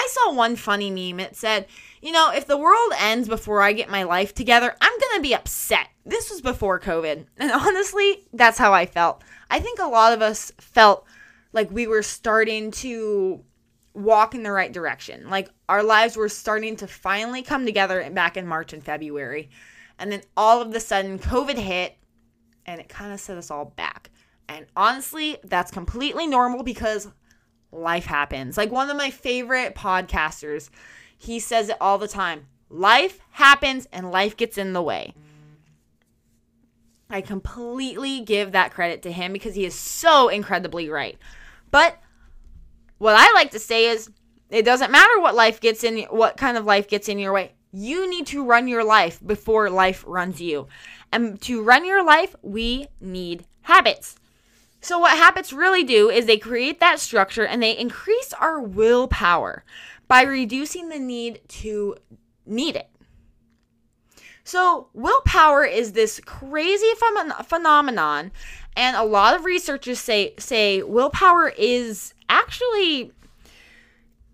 I 0.01 0.09
saw 0.11 0.33
one 0.33 0.57
funny 0.57 0.91
meme. 0.91 1.21
It 1.21 1.37
said, 1.37 1.67
you 2.01 2.11
know, 2.11 2.33
if 2.33 2.47
the 2.47 2.57
world 2.57 2.93
ends 2.99 3.29
before 3.29 3.61
I 3.61 3.75
get 3.75 3.91
my 3.91 4.05
life 4.05 4.33
together, 4.33 4.75
I'm 4.81 4.99
going 4.99 5.17
to 5.17 5.23
be 5.23 5.35
upset. 5.35 5.89
This 6.07 6.31
was 6.31 6.41
before 6.41 6.81
COVID. 6.81 7.27
And 7.37 7.51
honestly, 7.53 8.27
that's 8.33 8.57
how 8.57 8.73
I 8.73 8.87
felt. 8.87 9.23
I 9.51 9.61
think 9.61 9.79
a 9.79 9.87
lot 9.87 10.15
of 10.15 10.23
us 10.23 10.53
felt 10.57 11.07
like 11.53 11.71
we 11.71 11.87
were 11.87 12.03
starting 12.03 12.71
to 12.71 13.45
walk 13.93 14.35
in 14.35 14.43
the 14.43 14.53
right 14.53 14.73
direction. 14.73 15.29
Like 15.29 15.51
our 15.69 15.83
lives 15.83 16.17
were 16.17 16.31
starting 16.31 16.77
to 16.77 16.87
finally 16.87 17.43
come 17.43 17.67
together 17.67 18.09
back 18.11 18.39
in 18.39 18.47
March 18.47 18.73
and 18.73 18.83
February. 18.83 19.51
And 19.99 20.11
then 20.11 20.23
all 20.35 20.63
of 20.63 20.75
a 20.75 20.81
sudden, 20.81 21.19
COVID 21.19 21.59
hit 21.59 21.99
and 22.65 22.81
it 22.81 22.89
kind 22.89 23.13
of 23.13 23.21
set 23.21 23.37
us 23.37 23.51
all 23.51 23.67
back. 23.67 24.09
And 24.49 24.65
honestly, 24.75 25.37
that's 25.45 25.71
completely 25.71 26.27
normal 26.27 26.63
because 26.63 27.07
life 27.73 28.07
happens. 28.07 28.57
Like 28.57 28.71
one 28.71 28.91
of 28.91 28.97
my 28.97 29.11
favorite 29.11 29.75
podcasters, 29.75 30.71
he 31.17 31.39
says 31.39 31.69
it 31.69 31.77
all 31.81 31.99
the 31.99 32.09
time 32.09 32.47
life 32.69 33.21
happens 33.33 33.87
and 33.93 34.11
life 34.11 34.37
gets 34.37 34.57
in 34.57 34.73
the 34.73 34.83
way. 34.83 35.13
I 37.11 37.21
completely 37.21 38.21
give 38.21 38.53
that 38.53 38.73
credit 38.73 39.03
to 39.03 39.13
him 39.13 39.33
because 39.33 39.57
he 39.57 39.65
is 39.65 39.75
so 39.75 40.29
incredibly 40.29 40.89
right. 40.89 41.19
But 41.73 41.99
what 42.99 43.17
I 43.17 43.33
like 43.33 43.51
to 43.51 43.59
say 43.59 43.87
is 43.87 44.11
it 44.49 44.65
doesn't 44.65 44.93
matter 44.93 45.21
what 45.21 45.35
life 45.35 45.61
gets 45.61 45.83
in 45.83 46.03
what 46.11 46.37
kind 46.37 46.57
of 46.57 46.65
life 46.65 46.89
gets 46.89 47.09
in 47.09 47.19
your 47.19 47.33
way. 47.33 47.53
You 47.73 48.09
need 48.09 48.27
to 48.29 48.45
run 48.45 48.69
your 48.69 48.85
life 48.85 49.21
before 49.25 49.71
life 49.71 50.05
runs 50.07 50.41
you. 50.41 50.69
And 51.13 51.41
to 51.43 51.63
run 51.63 51.85
your 51.85 52.05
life, 52.05 52.37
we 52.43 52.87
need 53.01 53.45
habits. 53.63 54.17
So, 54.81 54.99
what 54.99 55.17
habits 55.17 55.53
really 55.53 55.85
do 55.85 56.09
is 56.09 56.27
they 56.27 56.39
create 56.39 56.81
that 56.81 57.01
structure 57.01 57.45
and 57.45 57.63
they 57.63 57.77
increase 57.77 58.33
our 58.35 58.61
willpower 58.61 59.65
by 60.09 60.23
reducing 60.23 60.89
the 60.89 60.99
need 60.99 61.41
to 61.49 61.97
need 62.47 62.77
it. 62.77 62.89
So, 64.43 64.89
willpower 64.95 65.65
is 65.65 65.93
this 65.93 66.21
crazy 66.25 66.91
ph- 66.99 67.47
phenomenon, 67.47 68.33
and 68.75 68.97
a 68.97 69.05
lot 69.05 69.37
of 69.37 69.45
researchers 69.45 70.01
say 70.01 70.35
say 70.39 70.83
willpower 70.83 71.51
is 71.51 72.15
actually 72.29 73.13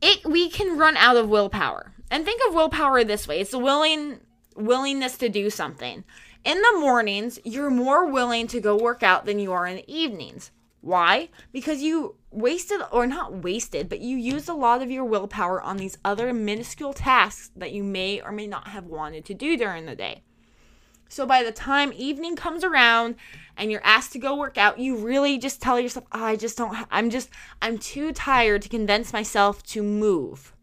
it 0.01 0.25
we 0.25 0.49
can 0.49 0.79
run 0.79 0.97
out 0.97 1.17
of 1.17 1.29
willpower. 1.29 1.93
And 2.11 2.25
think 2.25 2.41
of 2.47 2.55
willpower 2.55 3.03
this 3.03 3.27
way. 3.27 3.41
It's 3.41 3.51
the 3.51 3.59
willing 3.59 4.21
willingness 4.55 5.19
to 5.19 5.29
do 5.29 5.51
something. 5.51 6.05
In 6.47 6.63
the 6.63 6.79
mornings, 6.79 7.41
you're 7.43 7.71
more 7.71 8.07
willing 8.07 8.47
to 8.47 8.61
go 8.61 8.77
work 8.77 9.03
out 9.03 9.25
than 9.25 9.41
you 9.41 9.51
are 9.51 9.67
in 9.67 9.79
the 9.79 9.93
evenings. 9.93 10.53
Why? 10.81 11.29
Because 11.53 11.83
you 11.83 12.15
wasted, 12.31 12.83
or 12.93 13.05
not 13.05 13.43
wasted, 13.43 13.89
but 13.89 13.99
you 13.99 14.17
used 14.17 14.49
a 14.49 14.55
lot 14.55 14.81
of 14.81 14.89
your 14.89 15.05
willpower 15.05 15.61
on 15.61 15.77
these 15.77 15.99
other 16.05 16.33
minuscule 16.33 16.93
tasks 16.93 17.51
that 17.57 17.73
you 17.73 17.83
may 17.83 18.21
or 18.21 18.31
may 18.31 18.47
not 18.47 18.69
have 18.69 18.85
wanted 18.85 19.25
to 19.25 19.35
do 19.35 19.57
during 19.57 19.87
the 19.87 19.97
day. 19.97 20.23
So 21.09 21.27
by 21.27 21.43
the 21.43 21.51
time 21.51 21.93
evening 21.93 22.37
comes 22.37 22.63
around 22.63 23.17
and 23.57 23.73
you're 23.73 23.85
asked 23.85 24.13
to 24.13 24.21
go 24.21 24.37
work 24.37 24.57
out, 24.57 24.79
you 24.79 24.97
really 24.97 25.39
just 25.39 25.61
tell 25.61 25.81
yourself, 25.81 26.07
oh, 26.13 26.23
I 26.23 26.37
just 26.37 26.57
don't, 26.57 26.87
I'm 26.93 27.11
just, 27.11 27.29
I'm 27.61 27.77
too 27.77 28.13
tired 28.13 28.63
to 28.63 28.69
convince 28.69 29.13
myself 29.13 29.65
to 29.65 29.83
move. 29.83 30.55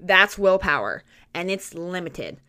That's 0.00 0.36
willpower 0.36 1.04
and 1.32 1.52
it's 1.52 1.72
limited. 1.72 2.40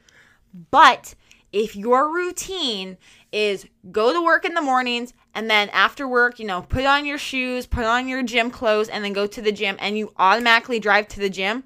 But 0.71 1.13
if 1.51 1.75
your 1.75 2.13
routine 2.13 2.97
is 3.31 3.65
go 3.91 4.13
to 4.13 4.23
work 4.23 4.45
in 4.45 4.53
the 4.53 4.61
mornings 4.61 5.13
and 5.33 5.49
then 5.49 5.69
after 5.69 6.07
work, 6.07 6.39
you 6.39 6.45
know, 6.45 6.61
put 6.63 6.85
on 6.85 7.05
your 7.05 7.17
shoes, 7.17 7.65
put 7.65 7.85
on 7.85 8.07
your 8.07 8.23
gym 8.23 8.49
clothes, 8.51 8.89
and 8.89 9.03
then 9.03 9.13
go 9.13 9.27
to 9.27 9.41
the 9.41 9.51
gym, 9.51 9.75
and 9.79 9.97
you 9.97 10.11
automatically 10.17 10.79
drive 10.79 11.07
to 11.09 11.19
the 11.19 11.29
gym, 11.29 11.63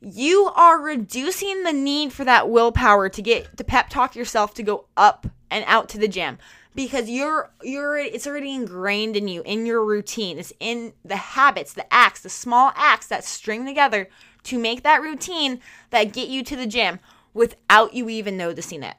you 0.00 0.50
are 0.54 0.80
reducing 0.80 1.62
the 1.62 1.72
need 1.72 2.12
for 2.12 2.24
that 2.24 2.48
willpower 2.48 3.08
to 3.08 3.22
get 3.22 3.56
to 3.56 3.64
pep 3.64 3.88
talk 3.88 4.14
yourself 4.14 4.54
to 4.54 4.62
go 4.62 4.86
up 4.96 5.26
and 5.50 5.64
out 5.66 5.88
to 5.88 5.98
the 5.98 6.08
gym 6.08 6.38
because 6.74 7.08
you're 7.08 7.50
you're 7.62 7.96
it's 7.96 8.26
already 8.26 8.54
ingrained 8.54 9.16
in 9.16 9.28
you 9.28 9.42
in 9.46 9.64
your 9.64 9.84
routine. 9.84 10.38
It's 10.38 10.52
in 10.60 10.92
the 11.04 11.16
habits 11.16 11.72
the 11.72 11.90
acts 11.92 12.20
the 12.20 12.28
small 12.28 12.72
acts 12.76 13.06
that 13.06 13.24
string 13.24 13.64
together 13.64 14.08
to 14.44 14.58
make 14.58 14.82
that 14.82 15.00
routine 15.00 15.60
that 15.90 16.12
get 16.12 16.28
you 16.28 16.42
to 16.44 16.56
the 16.56 16.66
gym 16.66 16.98
without 17.32 17.94
you 17.94 18.08
even 18.08 18.36
noticing 18.36 18.82
it 18.82 18.96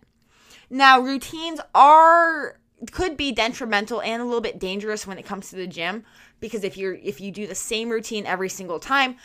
now, 0.70 1.00
routines 1.00 1.60
are 1.74 2.60
could 2.92 3.16
be 3.16 3.32
detrimental 3.32 4.02
and 4.02 4.22
a 4.22 4.26
little 4.26 4.42
bit 4.42 4.60
dangerous 4.60 5.08
when 5.08 5.18
it 5.18 5.26
comes 5.26 5.50
to 5.50 5.56
the 5.56 5.66
gym 5.66 6.04
because 6.40 6.64
if 6.64 6.78
you're 6.78 6.96
if 6.96 7.22
you 7.22 7.32
do 7.32 7.48
the 7.48 7.56
same 7.56 7.90
routine 7.90 8.26
every 8.26 8.50
single 8.50 8.80
time, 8.80 9.16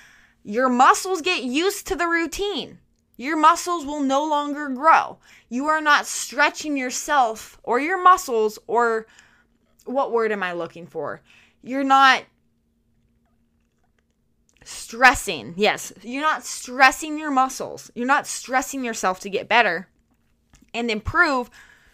your 0.42 0.68
muscles 0.68 1.20
get 1.20 1.42
used 1.42 1.86
to 1.86 1.96
the 1.96 2.06
routine. 2.06 2.78
Your 3.16 3.36
muscles 3.36 3.84
will 3.84 4.00
no 4.00 4.24
longer 4.24 4.68
grow. 4.70 5.18
You 5.50 5.66
are 5.66 5.82
not 5.82 6.06
stretching 6.06 6.76
yourself 6.76 7.60
or 7.62 7.78
your 7.78 8.02
muscles 8.02 8.58
or 8.66 9.06
what 9.84 10.12
word 10.12 10.32
am 10.32 10.42
I 10.42 10.52
looking 10.52 10.86
for? 10.86 11.20
You're 11.62 11.84
not 11.84 12.22
stressing. 14.64 15.52
Yes, 15.56 15.92
you're 16.00 16.22
not 16.22 16.46
stressing 16.46 17.18
your 17.18 17.30
muscles. 17.30 17.90
You're 17.94 18.06
not 18.06 18.26
stressing 18.26 18.84
yourself 18.84 19.20
to 19.20 19.28
get 19.28 19.48
better 19.48 19.89
and 20.74 20.90
improve 20.90 21.50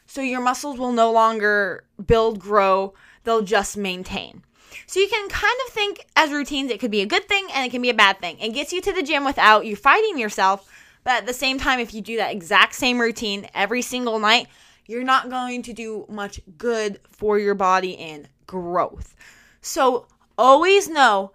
so 0.06 0.21
your 0.21 0.40
muscles 0.40 0.78
will 0.78 0.92
no 0.92 1.11
longer 1.11 1.85
build, 2.06 2.38
grow, 2.38 2.95
they'll 3.25 3.42
just 3.42 3.76
maintain. 3.76 4.42
So 4.87 5.00
you 5.00 5.09
can 5.09 5.28
kind 5.28 5.56
of 5.66 5.73
think 5.73 6.06
as 6.14 6.30
routines, 6.30 6.71
it 6.71 6.80
could 6.80 6.90
be 6.90 7.00
a 7.00 7.06
good 7.06 7.28
thing 7.28 7.49
and 7.52 7.66
it 7.66 7.71
can 7.71 7.83
be 7.83 7.90
a 7.90 7.95
bad 7.95 8.21
thing. 8.21 8.38
It 8.38 8.54
gets 8.54 8.73
you 8.73 8.80
to 8.83 8.92
the 8.92 9.02
gym 9.02 9.25
without 9.25 9.66
you 9.66 9.75
fighting 9.75 10.18
yourself, 10.18 10.71
but 11.02 11.14
at 11.14 11.26
the 11.26 11.33
same 11.33 11.59
time, 11.59 11.80
if 11.80 11.92
you 11.92 12.00
do 12.00 12.16
that 12.18 12.33
exact 12.33 12.75
same 12.75 13.00
routine 13.00 13.49
every 13.54 13.83
single 13.83 14.18
night, 14.18 14.49
you're 14.87 15.04
not 15.04 15.30
going 15.30 15.62
to 15.62 15.73
do 15.73 16.06
much 16.09 16.40
good 16.56 17.00
for 17.09 17.38
your 17.38 17.54
body 17.54 17.92
in 17.92 18.28
growth. 18.47 19.16
So 19.61 20.06
always 20.38 20.88
know 20.88 21.33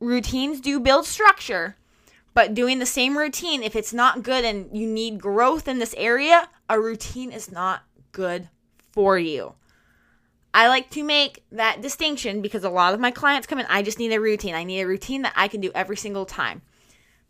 routines 0.00 0.60
do 0.60 0.80
build 0.80 1.04
structure, 1.04 1.76
but 2.34 2.54
doing 2.54 2.78
the 2.78 2.86
same 2.86 3.18
routine, 3.18 3.62
if 3.62 3.76
it's 3.76 3.92
not 3.92 4.22
good 4.22 4.44
and 4.44 4.76
you 4.76 4.86
need 4.86 5.20
growth 5.20 5.68
in 5.68 5.78
this 5.78 5.94
area, 5.96 6.48
a 6.68 6.80
routine 6.80 7.30
is 7.30 7.52
not 7.52 7.82
good 8.12 8.48
for 8.92 9.18
you. 9.18 9.54
I 10.54 10.68
like 10.68 10.90
to 10.90 11.02
make 11.02 11.44
that 11.52 11.80
distinction 11.80 12.42
because 12.42 12.64
a 12.64 12.70
lot 12.70 12.92
of 12.94 13.00
my 13.00 13.10
clients 13.10 13.46
come 13.46 13.58
in, 13.58 13.66
I 13.68 13.82
just 13.82 13.98
need 13.98 14.12
a 14.12 14.20
routine. 14.20 14.54
I 14.54 14.64
need 14.64 14.80
a 14.80 14.86
routine 14.86 15.22
that 15.22 15.32
I 15.34 15.48
can 15.48 15.60
do 15.60 15.70
every 15.74 15.96
single 15.96 16.26
time. 16.26 16.62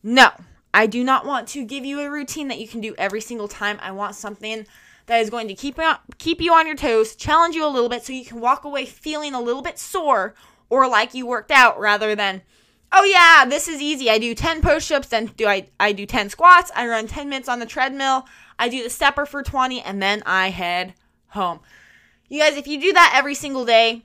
No, 0.02 0.30
I 0.74 0.86
do 0.86 1.04
not 1.04 1.24
want 1.24 1.46
to 1.48 1.64
give 1.64 1.84
you 1.84 2.00
a 2.00 2.10
routine 2.10 2.48
that 2.48 2.58
you 2.58 2.66
can 2.66 2.80
do 2.80 2.94
every 2.98 3.20
single 3.20 3.46
time. 3.46 3.78
I 3.80 3.92
want 3.92 4.16
something 4.16 4.66
that 5.06 5.20
is 5.20 5.30
going 5.30 5.48
to 5.48 5.54
keep 5.54 5.78
keep 6.18 6.40
you 6.40 6.52
on 6.52 6.66
your 6.66 6.76
toes, 6.76 7.14
challenge 7.14 7.54
you 7.54 7.64
a 7.64 7.68
little 7.68 7.88
bit 7.88 8.04
so 8.04 8.12
you 8.12 8.24
can 8.24 8.40
walk 8.40 8.64
away 8.64 8.86
feeling 8.86 9.34
a 9.34 9.40
little 9.40 9.62
bit 9.62 9.78
sore 9.78 10.34
or 10.68 10.88
like 10.88 11.14
you 11.14 11.26
worked 11.26 11.50
out 11.50 11.78
rather 11.78 12.14
than 12.14 12.42
oh 12.92 13.04
yeah, 13.04 13.44
this 13.48 13.68
is 13.68 13.80
easy. 13.80 14.10
I 14.10 14.18
do 14.18 14.34
10 14.34 14.62
push-ups, 14.62 15.08
then 15.08 15.26
do 15.36 15.46
I 15.46 15.68
I 15.80 15.92
do 15.92 16.06
10 16.06 16.30
squats, 16.30 16.70
I 16.74 16.86
run 16.86 17.06
10 17.06 17.28
minutes 17.28 17.48
on 17.48 17.58
the 17.58 17.66
treadmill, 17.66 18.26
I 18.58 18.68
do 18.68 18.82
the 18.82 18.90
stepper 18.90 19.26
for 19.26 19.42
20 19.42 19.80
and 19.80 20.02
then 20.02 20.22
I 20.26 20.50
head 20.50 20.94
home. 21.28 21.60
You 22.28 22.40
guys, 22.40 22.56
if 22.56 22.66
you 22.66 22.80
do 22.80 22.92
that 22.92 23.12
every 23.14 23.34
single 23.34 23.64
day 23.64 24.02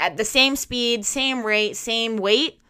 at 0.00 0.16
the 0.16 0.24
same 0.24 0.56
speed, 0.56 1.04
same 1.04 1.44
rate, 1.44 1.76
same 1.76 2.16
weight, 2.16 2.60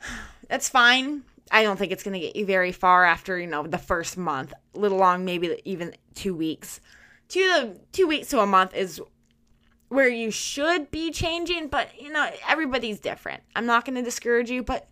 that's 0.48 0.68
fine. 0.68 1.22
I 1.50 1.62
don't 1.62 1.76
think 1.76 1.92
it's 1.92 2.02
going 2.02 2.14
to 2.14 2.20
get 2.20 2.34
you 2.34 2.44
very 2.44 2.72
far 2.72 3.04
after, 3.04 3.38
you 3.38 3.46
know, 3.46 3.64
the 3.64 3.78
first 3.78 4.16
month. 4.16 4.52
A 4.74 4.78
little 4.78 4.98
long, 4.98 5.24
maybe 5.24 5.60
even 5.64 5.94
2 6.16 6.34
weeks. 6.34 6.80
Two 7.28 7.40
to 7.40 7.80
2 7.92 8.06
weeks 8.06 8.28
to 8.28 8.40
a 8.40 8.46
month 8.46 8.74
is 8.74 9.00
where 9.88 10.08
you 10.08 10.30
should 10.30 10.90
be 10.90 11.10
changing, 11.10 11.68
but 11.68 11.88
you 12.00 12.10
know, 12.10 12.30
everybody's 12.48 12.98
different. 12.98 13.42
I'm 13.54 13.66
not 13.66 13.84
going 13.84 13.96
to 13.96 14.02
discourage 14.02 14.50
you, 14.50 14.62
but 14.62 14.88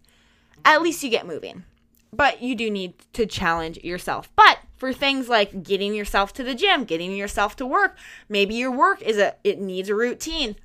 at 0.65 0.83
least 0.83 1.03
you 1.03 1.11
get 1.11 1.27
moving. 1.27 1.65
But 2.13 2.43
you 2.43 2.55
do 2.55 2.71
need 2.71 2.95
to 3.15 3.27
challenge 3.27 3.79
yourself. 3.79 4.31
But 4.37 4.59
for 4.77 4.93
things 4.93 5.29
like 5.29 5.65
getting 5.65 5.95
yourself 5.95 6.33
to 6.35 6.45
the 6.45 6.55
gym, 6.55 6.85
getting 6.85 7.13
yourself 7.13 7.57
to 7.57 7.67
work, 7.67 7.99
maybe 8.29 8.55
your 8.55 8.71
work 8.71 9.03
is 9.03 9.19
a 9.19 9.35
it 9.43 9.59
needs 9.59 9.89
a 9.89 9.95
routine. 9.95 10.57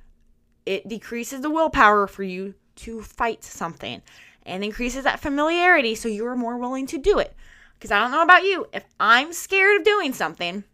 It 0.64 0.86
decreases 0.86 1.40
the 1.40 1.50
willpower 1.50 2.06
for 2.06 2.22
you 2.22 2.54
to 2.76 3.02
fight 3.02 3.42
something 3.42 4.02
and 4.46 4.62
increases 4.62 5.04
that 5.04 5.20
familiarity 5.20 5.94
so 5.94 6.08
you 6.08 6.26
are 6.26 6.36
more 6.36 6.56
willing 6.56 6.86
to 6.88 6.98
do 6.98 7.18
it. 7.18 7.34
Because 7.74 7.90
I 7.90 7.98
don't 7.98 8.10
know 8.10 8.22
about 8.22 8.44
you, 8.44 8.66
if 8.72 8.84
I'm 9.00 9.32
scared 9.32 9.78
of 9.80 9.84
doing 9.84 10.12
something, 10.12 10.64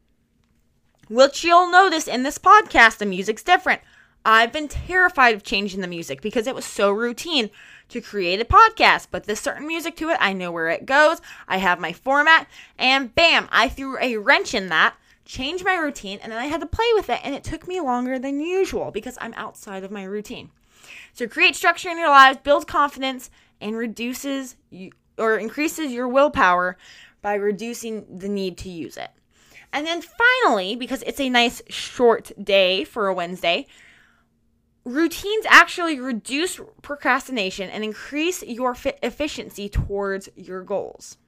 which 1.08 1.44
you'll 1.44 1.70
notice 1.70 2.08
in 2.08 2.22
this 2.22 2.38
podcast, 2.38 2.98
the 2.98 3.06
music's 3.06 3.42
different. 3.42 3.80
I've 4.25 4.52
been 4.52 4.66
terrified 4.66 5.36
of 5.36 5.44
changing 5.44 5.80
the 5.80 5.86
music 5.86 6.20
because 6.20 6.48
it 6.48 6.54
was 6.54 6.64
so 6.64 6.90
routine 6.90 7.48
to 7.90 8.00
create 8.00 8.40
a 8.40 8.44
podcast. 8.44 9.06
But 9.12 9.25
this 9.25 9.40
certain 9.40 9.68
music 9.68 9.94
to 9.96 10.08
it, 10.10 10.16
I 10.20 10.32
know 10.32 10.50
where 10.50 10.68
it 10.68 10.84
goes. 10.84 11.20
I 11.46 11.58
have 11.58 11.78
my 11.78 11.92
format, 11.92 12.48
and 12.76 13.14
bam, 13.14 13.48
I 13.52 13.68
threw 13.68 13.96
a 14.00 14.16
wrench 14.16 14.52
in 14.52 14.68
that, 14.70 14.96
changed 15.25 15.64
my 15.64 15.76
routine, 15.76 16.18
and 16.22 16.32
then 16.32 16.40
I 16.40 16.46
had 16.46 16.60
to 16.60 16.66
play 16.66 16.90
with 16.94 17.08
it. 17.08 17.20
And 17.22 17.36
it 17.36 17.44
took 17.44 17.68
me 17.68 17.80
longer 17.80 18.18
than 18.18 18.40
usual 18.40 18.90
because 18.90 19.16
I'm 19.20 19.34
outside 19.34 19.84
of 19.84 19.92
my 19.92 20.02
routine. 20.02 20.50
So 21.12 21.28
create 21.28 21.54
structure 21.54 21.88
in 21.88 21.98
your 21.98 22.10
lives, 22.10 22.38
build 22.42 22.66
confidence, 22.66 23.30
and 23.60 23.76
reduces 23.76 24.56
or 25.16 25.38
increases 25.38 25.92
your 25.92 26.08
willpower 26.08 26.76
by 27.22 27.34
reducing 27.34 28.18
the 28.18 28.28
need 28.28 28.58
to 28.58 28.68
use 28.68 28.96
it. 28.96 29.10
And 29.76 29.87
then 29.87 30.00
finally, 30.00 30.75
because 30.75 31.02
it's 31.02 31.21
a 31.21 31.28
nice 31.28 31.61
short 31.68 32.33
day 32.42 32.83
for 32.83 33.09
a 33.09 33.14
Wednesday, 33.14 33.66
routines 34.87 35.45
actually 35.47 36.00
reduce 36.00 36.59
procrastination 36.80 37.68
and 37.68 37.85
increase 37.85 38.42
your 38.42 38.75
efficiency 39.02 39.68
towards 39.68 40.30
your 40.35 40.62
goals. 40.62 41.18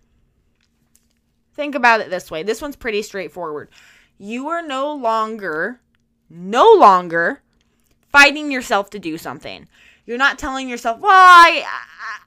Think 1.52 1.74
about 1.74 2.00
it 2.00 2.08
this 2.08 2.30
way. 2.30 2.42
This 2.42 2.62
one's 2.62 2.74
pretty 2.74 3.02
straightforward. 3.02 3.68
You 4.16 4.48
are 4.48 4.62
no 4.62 4.94
longer 4.94 5.82
no 6.30 6.72
longer 6.72 7.42
fighting 8.08 8.50
yourself 8.50 8.88
to 8.90 8.98
do 8.98 9.18
something. 9.18 9.68
You're 10.06 10.16
not 10.16 10.38
telling 10.38 10.70
yourself, 10.70 11.00
"Well, 11.00 11.12
I 11.12 11.66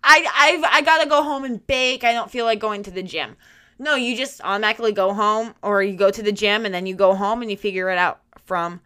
I 0.03 0.27
I 0.63 0.69
I 0.71 0.81
got 0.81 1.01
to 1.01 1.09
go 1.09 1.23
home 1.23 1.45
and 1.45 1.65
bake. 1.65 2.03
I 2.03 2.13
don't 2.13 2.29
feel 2.29 2.45
like 2.45 2.59
going 2.59 2.83
to 2.83 2.91
the 2.91 3.01
gym." 3.01 3.37
No, 3.81 3.95
you 3.95 4.15
just 4.15 4.41
automatically 4.43 4.91
go 4.91 5.11
home 5.11 5.55
or 5.63 5.81
you 5.81 5.95
go 5.95 6.11
to 6.11 6.21
the 6.21 6.31
gym 6.31 6.65
and 6.65 6.73
then 6.73 6.85
you 6.85 6.93
go 6.93 7.15
home 7.15 7.41
and 7.41 7.49
you 7.49 7.57
figure 7.57 7.89
it 7.89 7.97
out 7.97 8.21
from 8.45 8.79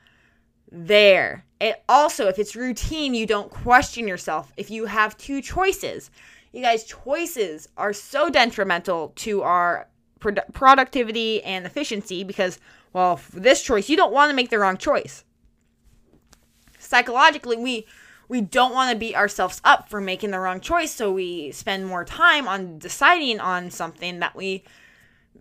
there. 0.71 1.43
It 1.59 1.83
also, 1.89 2.27
if 2.29 2.39
it's 2.39 2.55
routine, 2.55 3.13
you 3.13 3.25
don't 3.25 3.51
question 3.51 4.07
yourself. 4.07 4.53
If 4.55 4.71
you 4.71 4.85
have 4.85 5.17
two 5.17 5.41
choices, 5.41 6.11
you 6.53 6.61
guys, 6.61 6.85
choices 6.85 7.67
are 7.75 7.91
so 7.91 8.29
detrimental 8.29 9.11
to 9.17 9.41
our 9.41 9.89
productivity 10.53 11.43
and 11.43 11.65
efficiency 11.65 12.23
because, 12.23 12.57
well, 12.93 13.19
this 13.33 13.61
choice, 13.61 13.89
you 13.89 13.97
don't 13.97 14.13
want 14.13 14.29
to 14.29 14.35
make 14.35 14.49
the 14.49 14.59
wrong 14.59 14.77
choice. 14.77 15.25
psychologically 16.79 17.57
we 17.57 17.85
we 18.27 18.41
don't 18.41 18.73
want 18.73 18.91
to 18.91 18.97
beat 18.97 19.15
ourselves 19.15 19.61
up 19.63 19.89
for 19.89 20.01
making 20.01 20.31
the 20.31 20.39
wrong 20.39 20.59
choice, 20.59 20.91
so 20.91 21.11
we 21.11 21.51
spend 21.51 21.85
more 21.85 22.03
time 22.03 22.47
on 22.47 22.79
deciding 22.79 23.39
on 23.39 23.69
something 23.69 24.19
that 24.19 24.35
we 24.35 24.63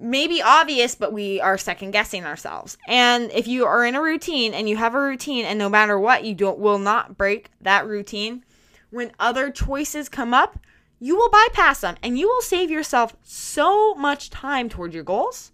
may 0.00 0.26
be 0.26 0.42
obvious, 0.42 0.94
but 0.94 1.12
we 1.12 1.40
are 1.40 1.56
second 1.58 1.92
guessing 1.92 2.24
ourselves. 2.24 2.76
And 2.86 3.30
if 3.32 3.46
you 3.46 3.64
are 3.66 3.84
in 3.84 3.94
a 3.94 4.02
routine 4.02 4.54
and 4.54 4.68
you 4.68 4.76
have 4.76 4.94
a 4.94 5.00
routine, 5.00 5.44
and 5.44 5.58
no 5.58 5.68
matter 5.68 5.98
what, 5.98 6.24
you 6.24 6.34
don't 6.34 6.58
will 6.58 6.78
not 6.78 7.16
break 7.16 7.50
that 7.60 7.86
routine, 7.86 8.44
when 8.90 9.12
other 9.18 9.50
choices 9.50 10.08
come 10.08 10.32
up, 10.32 10.58
you 11.00 11.16
will 11.16 11.30
bypass 11.30 11.80
them 11.80 11.96
and 12.02 12.18
you 12.18 12.28
will 12.28 12.42
save 12.42 12.70
yourself 12.70 13.16
so 13.22 13.94
much 13.94 14.30
time 14.30 14.68
toward 14.68 14.94
your 14.94 15.02
goals 15.02 15.52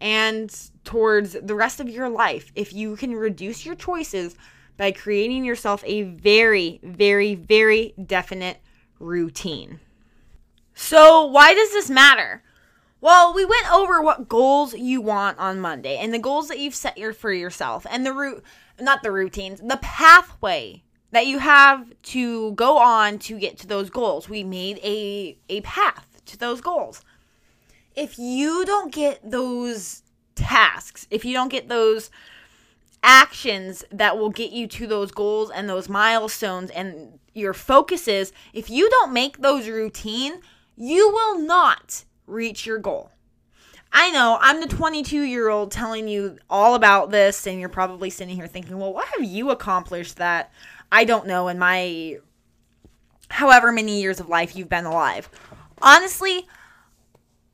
and 0.00 0.70
towards 0.84 1.32
the 1.32 1.54
rest 1.54 1.78
of 1.80 1.88
your 1.88 2.08
life 2.08 2.50
if 2.56 2.72
you 2.72 2.96
can 2.96 3.14
reduce 3.14 3.64
your 3.64 3.76
choices 3.76 4.36
by 4.76 4.90
creating 4.90 5.44
yourself 5.44 5.82
a 5.86 6.02
very, 6.02 6.80
very, 6.82 7.36
very 7.36 7.94
definite 8.04 8.58
routine. 8.98 9.78
So, 10.74 11.26
why 11.26 11.54
does 11.54 11.70
this 11.70 11.88
matter? 11.88 12.42
Well, 13.02 13.34
we 13.34 13.44
went 13.44 13.68
over 13.72 14.00
what 14.00 14.28
goals 14.28 14.74
you 14.74 15.00
want 15.00 15.36
on 15.40 15.58
Monday 15.58 15.98
and 15.98 16.14
the 16.14 16.20
goals 16.20 16.46
that 16.46 16.60
you've 16.60 16.76
set 16.76 16.96
your, 16.96 17.12
for 17.12 17.32
yourself 17.32 17.84
and 17.90 18.06
the 18.06 18.12
route, 18.12 18.44
not 18.80 19.02
the 19.02 19.10
routines, 19.10 19.60
the 19.60 19.80
pathway 19.82 20.84
that 21.10 21.26
you 21.26 21.40
have 21.40 21.92
to 22.02 22.52
go 22.52 22.78
on 22.78 23.18
to 23.18 23.40
get 23.40 23.58
to 23.58 23.66
those 23.66 23.90
goals. 23.90 24.28
We 24.28 24.44
made 24.44 24.78
a, 24.84 25.36
a 25.48 25.62
path 25.62 26.06
to 26.26 26.38
those 26.38 26.60
goals. 26.60 27.02
If 27.96 28.20
you 28.20 28.64
don't 28.64 28.94
get 28.94 29.28
those 29.28 30.04
tasks, 30.36 31.08
if 31.10 31.24
you 31.24 31.34
don't 31.34 31.50
get 31.50 31.68
those 31.68 32.08
actions 33.02 33.84
that 33.90 34.16
will 34.16 34.30
get 34.30 34.52
you 34.52 34.68
to 34.68 34.86
those 34.86 35.10
goals 35.10 35.50
and 35.50 35.68
those 35.68 35.88
milestones 35.88 36.70
and 36.70 37.18
your 37.34 37.52
focuses, 37.52 38.32
if 38.52 38.70
you 38.70 38.88
don't 38.90 39.12
make 39.12 39.38
those 39.38 39.66
routine, 39.66 40.34
you 40.76 41.10
will 41.10 41.40
not 41.40 42.04
reach 42.32 42.66
your 42.66 42.78
goal. 42.78 43.10
I 43.92 44.10
know 44.10 44.38
I'm 44.40 44.60
the 44.60 44.68
22 44.68 45.22
year 45.22 45.48
old 45.48 45.70
telling 45.70 46.08
you 46.08 46.38
all 46.48 46.74
about 46.74 47.10
this, 47.10 47.46
and 47.46 47.60
you're 47.60 47.68
probably 47.68 48.10
sitting 48.10 48.34
here 48.34 48.46
thinking, 48.46 48.78
well, 48.78 48.92
what 48.92 49.08
have 49.16 49.24
you 49.24 49.50
accomplished 49.50 50.16
that 50.16 50.50
I 50.90 51.04
don't 51.04 51.26
know 51.26 51.48
in 51.48 51.58
my 51.58 52.18
however 53.28 53.70
many 53.70 54.00
years 54.00 54.18
of 54.18 54.28
life 54.28 54.56
you've 54.56 54.70
been 54.70 54.86
alive? 54.86 55.28
Honestly, 55.82 56.46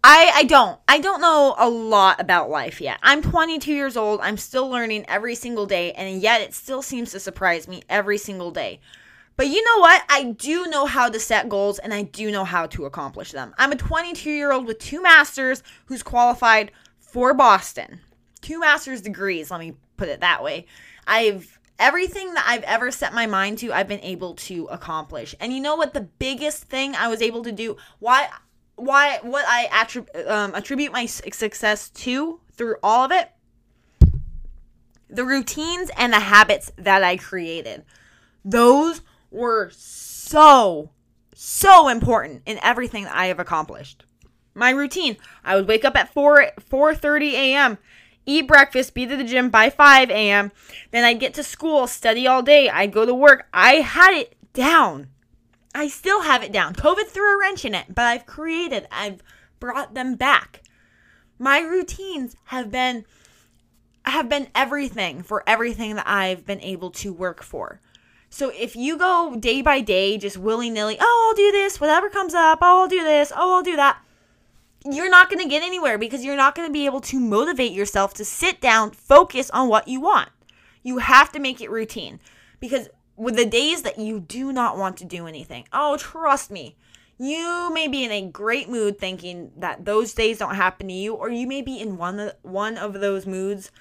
I 0.04 0.30
I 0.34 0.44
don't. 0.44 0.78
I 0.86 1.00
don't 1.00 1.20
know 1.20 1.56
a 1.58 1.68
lot 1.68 2.20
about 2.20 2.50
life 2.50 2.80
yet. 2.80 2.98
I'm 3.02 3.20
22 3.20 3.72
years 3.72 3.96
old. 3.96 4.20
I'm 4.22 4.36
still 4.36 4.68
learning 4.68 5.06
every 5.08 5.34
single 5.34 5.66
day 5.66 5.92
and 5.92 6.22
yet 6.22 6.40
it 6.40 6.54
still 6.54 6.82
seems 6.82 7.10
to 7.12 7.20
surprise 7.20 7.66
me 7.66 7.82
every 7.88 8.18
single 8.18 8.52
day. 8.52 8.80
But 9.38 9.46
you 9.46 9.62
know 9.62 9.78
what? 9.78 10.02
I 10.08 10.24
do 10.24 10.66
know 10.66 10.84
how 10.84 11.08
to 11.08 11.20
set 11.20 11.48
goals 11.48 11.78
and 11.78 11.94
I 11.94 12.02
do 12.02 12.32
know 12.32 12.42
how 12.42 12.66
to 12.66 12.86
accomplish 12.86 13.30
them. 13.30 13.54
I'm 13.56 13.70
a 13.70 13.76
22 13.76 14.28
year 14.28 14.50
old 14.50 14.66
with 14.66 14.80
two 14.80 15.00
masters 15.00 15.62
who's 15.86 16.02
qualified 16.02 16.72
for 16.98 17.32
Boston. 17.34 18.00
Two 18.40 18.58
master's 18.58 19.00
degrees, 19.00 19.52
let 19.52 19.60
me 19.60 19.74
put 19.96 20.08
it 20.08 20.18
that 20.20 20.42
way. 20.42 20.66
I've 21.06 21.60
everything 21.78 22.34
that 22.34 22.46
I've 22.48 22.64
ever 22.64 22.90
set 22.90 23.14
my 23.14 23.26
mind 23.26 23.58
to, 23.58 23.72
I've 23.72 23.86
been 23.86 24.00
able 24.00 24.34
to 24.34 24.64
accomplish. 24.66 25.36
And 25.38 25.52
you 25.52 25.60
know 25.60 25.76
what? 25.76 25.94
The 25.94 26.00
biggest 26.00 26.64
thing 26.64 26.96
I 26.96 27.06
was 27.06 27.22
able 27.22 27.44
to 27.44 27.52
do, 27.52 27.76
why 28.00 28.28
why 28.74 29.20
what 29.22 29.44
I 29.46 29.86
um, 30.26 30.52
attribute 30.56 30.90
my 30.90 31.06
success 31.06 31.90
to 31.90 32.40
through 32.54 32.74
all 32.82 33.04
of 33.04 33.12
it 33.12 33.30
the 35.08 35.24
routines 35.24 35.92
and 35.96 36.12
the 36.12 36.20
habits 36.20 36.72
that 36.76 37.04
I 37.04 37.16
created. 37.16 37.84
Those 38.44 39.00
were 39.30 39.70
so 39.74 40.90
so 41.34 41.88
important 41.88 42.42
in 42.46 42.58
everything 42.62 43.04
that 43.04 43.14
I 43.14 43.26
have 43.26 43.38
accomplished. 43.38 44.04
My 44.54 44.70
routine, 44.70 45.16
I 45.44 45.54
would 45.54 45.68
wake 45.68 45.84
up 45.84 45.96
at 45.96 46.12
4 46.12 46.50
4:30 46.58 47.32
a.m., 47.32 47.78
eat 48.26 48.48
breakfast, 48.48 48.92
be 48.92 49.06
to 49.06 49.16
the 49.16 49.24
gym 49.24 49.48
by 49.48 49.70
5 49.70 50.10
a.m., 50.10 50.50
then 50.90 51.04
I'd 51.04 51.20
get 51.20 51.34
to 51.34 51.44
school, 51.44 51.86
study 51.86 52.26
all 52.26 52.42
day, 52.42 52.68
I'd 52.68 52.92
go 52.92 53.06
to 53.06 53.14
work. 53.14 53.46
I 53.54 53.74
had 53.74 54.14
it 54.14 54.36
down. 54.52 55.08
I 55.74 55.86
still 55.86 56.22
have 56.22 56.42
it 56.42 56.50
down. 56.50 56.74
COVID 56.74 57.06
threw 57.06 57.34
a 57.34 57.38
wrench 57.38 57.64
in 57.64 57.74
it, 57.74 57.94
but 57.94 58.04
I've 58.04 58.26
created, 58.26 58.88
I've 58.90 59.22
brought 59.60 59.94
them 59.94 60.16
back. 60.16 60.62
My 61.38 61.60
routines 61.60 62.34
have 62.46 62.70
been 62.70 63.04
have 64.04 64.28
been 64.28 64.48
everything 64.54 65.22
for 65.22 65.44
everything 65.46 65.94
that 65.96 66.08
I've 66.08 66.46
been 66.46 66.62
able 66.62 66.90
to 66.92 67.12
work 67.12 67.42
for. 67.42 67.80
So 68.30 68.50
if 68.50 68.76
you 68.76 68.98
go 68.98 69.36
day 69.38 69.62
by 69.62 69.80
day, 69.80 70.18
just 70.18 70.36
willy 70.36 70.70
nilly, 70.70 70.96
oh, 71.00 71.28
I'll 71.28 71.36
do 71.36 71.50
this, 71.52 71.80
whatever 71.80 72.10
comes 72.10 72.34
up, 72.34 72.58
oh, 72.60 72.82
I'll 72.82 72.88
do 72.88 73.02
this, 73.02 73.32
oh, 73.34 73.56
I'll 73.56 73.62
do 73.62 73.76
that, 73.76 74.02
you're 74.84 75.10
not 75.10 75.30
going 75.30 75.42
to 75.42 75.48
get 75.48 75.62
anywhere 75.62 75.98
because 75.98 76.24
you're 76.24 76.36
not 76.36 76.54
going 76.54 76.68
to 76.68 76.72
be 76.72 76.86
able 76.86 77.00
to 77.00 77.18
motivate 77.18 77.72
yourself 77.72 78.14
to 78.14 78.24
sit 78.24 78.60
down, 78.60 78.90
focus 78.90 79.50
on 79.50 79.68
what 79.68 79.88
you 79.88 80.00
want. 80.00 80.30
You 80.82 80.98
have 80.98 81.32
to 81.32 81.40
make 81.40 81.60
it 81.60 81.70
routine 81.70 82.20
because 82.60 82.88
with 83.16 83.36
the 83.36 83.46
days 83.46 83.82
that 83.82 83.98
you 83.98 84.20
do 84.20 84.52
not 84.52 84.78
want 84.78 84.96
to 84.98 85.04
do 85.04 85.26
anything. 85.26 85.64
Oh, 85.72 85.96
trust 85.96 86.50
me. 86.50 86.76
You 87.18 87.70
may 87.74 87.88
be 87.88 88.04
in 88.04 88.12
a 88.12 88.28
great 88.30 88.68
mood 88.68 88.98
thinking 88.98 89.50
that 89.56 89.84
those 89.84 90.14
days 90.14 90.38
don't 90.38 90.54
happen 90.54 90.86
to 90.86 90.94
you 90.94 91.14
or 91.14 91.28
you 91.28 91.48
may 91.48 91.62
be 91.62 91.80
in 91.80 91.96
one 91.96 92.20
of, 92.20 92.32
one 92.42 92.78
of 92.78 92.94
those 92.94 93.26
moods 93.26 93.72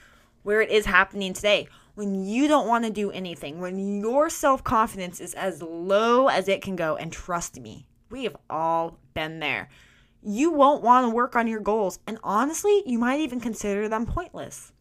where 0.41 0.60
it 0.60 0.71
is 0.71 0.86
happening 0.86 1.33
today 1.33 1.67
when 1.97 2.13
you 2.13 2.47
don't 2.47 2.67
want 2.67 2.86
to 2.86 2.91
do 2.91 3.10
anything, 3.10 3.60
when 3.60 3.79
your 3.99 4.29
self-confidence 4.29 5.19
is 5.19 5.33
as 5.33 5.63
low 5.63 6.27
as 6.27 6.47
it 6.47 6.62
can 6.62 6.75
go 6.75 6.95
and 6.95 7.12
trust 7.12 7.60
me, 7.60 7.88
we 8.12 8.23
have 8.23 8.38
all 8.51 8.99
been 9.15 9.39
there. 9.39 9.67
You 10.21 10.51
won't 10.51 10.83
want 10.83 11.07
to 11.07 11.10
work 11.10 11.36
on 11.36 11.47
your 11.47 11.60
goals 11.60 11.97
and 12.05 12.19
honestly, 12.21 12.83
you 12.86 12.99
might 12.99 13.19
even 13.21 13.39
consider 13.39 13.89
them 13.89 14.05
pointless. 14.05 14.71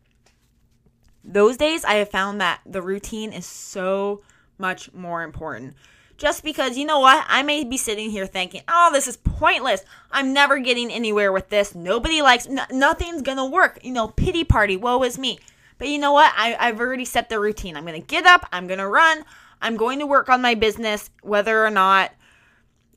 Those 1.25 1.57
days 1.57 1.87
I 1.87 1.95
have 1.95 2.11
found 2.11 2.39
that 2.43 2.61
the 2.67 2.83
routine 2.83 3.33
is 3.33 3.47
so 3.47 4.21
much 4.59 4.93
more 4.93 5.23
important. 5.23 5.73
Just 6.19 6.45
because, 6.45 6.77
you 6.77 6.85
know 6.85 7.01
what, 7.01 7.25
I 7.29 7.43
may 7.43 7.65
be 7.65 7.79
sitting 7.79 8.11
here 8.11 8.27
thinking, 8.27 8.61
oh, 8.69 8.91
this 8.93 9.09
is 9.09 9.17
pointless. 9.17 9.87
I'm 10.11 10.35
never 10.35 10.59
getting 10.59 10.93
anywhere 10.93 11.33
with 11.33 11.49
this. 11.49 11.75
Nobody 11.75 12.21
likes, 12.21 12.47
n- 12.47 12.61
nothing's 12.71 13.23
gonna 13.23 13.47
work. 13.47 13.79
You 13.83 13.93
know, 13.93 14.09
pity 14.09 14.45
party, 14.45 14.77
woe 14.77 15.03
is 15.03 15.19
me. 15.19 15.39
But 15.79 15.89
you 15.89 15.99
know 15.99 16.13
what, 16.13 16.33
I, 16.37 16.57
I've 16.59 16.81
already 16.81 17.05
set 17.05 17.29
the 17.29 17.39
routine. 17.39 17.77
I'm 17.77 17.85
gonna 17.85 18.01
get 18.01 18.27
up, 18.27 18.49
I'm 18.53 18.67
gonna 18.67 18.89
run, 18.89 19.25
I'm 19.61 19.77
going 19.77 19.99
to 19.99 20.07
work 20.07 20.29
on 20.29 20.43
my 20.43 20.55
business, 20.55 21.11
whether 21.23 21.65
or 21.65 21.71
not. 21.71 22.13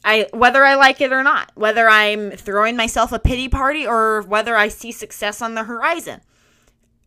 I 0.06 0.28
whether 0.32 0.64
I 0.64 0.76
like 0.76 1.02
it 1.02 1.12
or 1.12 1.24
not, 1.24 1.52
whether 1.56 1.90
I'm 1.90 2.32
throwing 2.32 2.78
myself 2.78 3.12
a 3.12 3.20
pity 3.20 3.50
party 3.50 3.86
or 3.86 4.22
whether 4.22 4.56
I 4.56 4.70
see 4.70 4.94
success 4.94 5.42
on 5.42 5.56
the 5.56 5.66
horizon. 5.66 6.22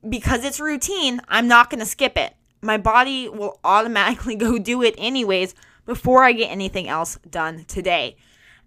Because 0.06 0.44
it's 0.44 0.60
routine, 0.60 1.20
I'm 1.28 1.48
not 1.48 1.70
going 1.70 1.80
to 1.80 1.86
skip 1.86 2.18
it 2.18 2.34
my 2.62 2.78
body 2.78 3.28
will 3.28 3.58
automatically 3.64 4.36
go 4.36 4.58
do 4.58 4.82
it 4.82 4.94
anyways 4.96 5.54
before 5.84 6.22
I 6.22 6.32
get 6.32 6.50
anything 6.50 6.88
else 6.88 7.18
done 7.28 7.64
today. 7.66 8.16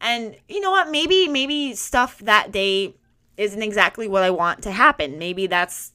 And 0.01 0.35
you 0.49 0.59
know 0.59 0.71
what? 0.71 0.91
Maybe 0.91 1.27
maybe 1.27 1.73
stuff 1.73 2.19
that 2.19 2.51
day 2.51 2.95
isn't 3.37 3.61
exactly 3.61 4.07
what 4.07 4.23
I 4.23 4.29
want 4.29 4.61
to 4.63 4.71
happen. 4.71 5.17
Maybe 5.17 5.47
that's 5.47 5.93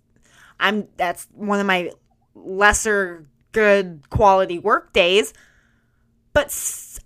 I'm 0.61 0.89
that's 0.97 1.27
one 1.35 1.61
of 1.61 1.67
my 1.67 1.91
lesser 2.35 3.27
good 3.53 4.09
quality 4.11 4.59
work 4.59 4.93
days. 4.93 5.33
But 6.33 6.47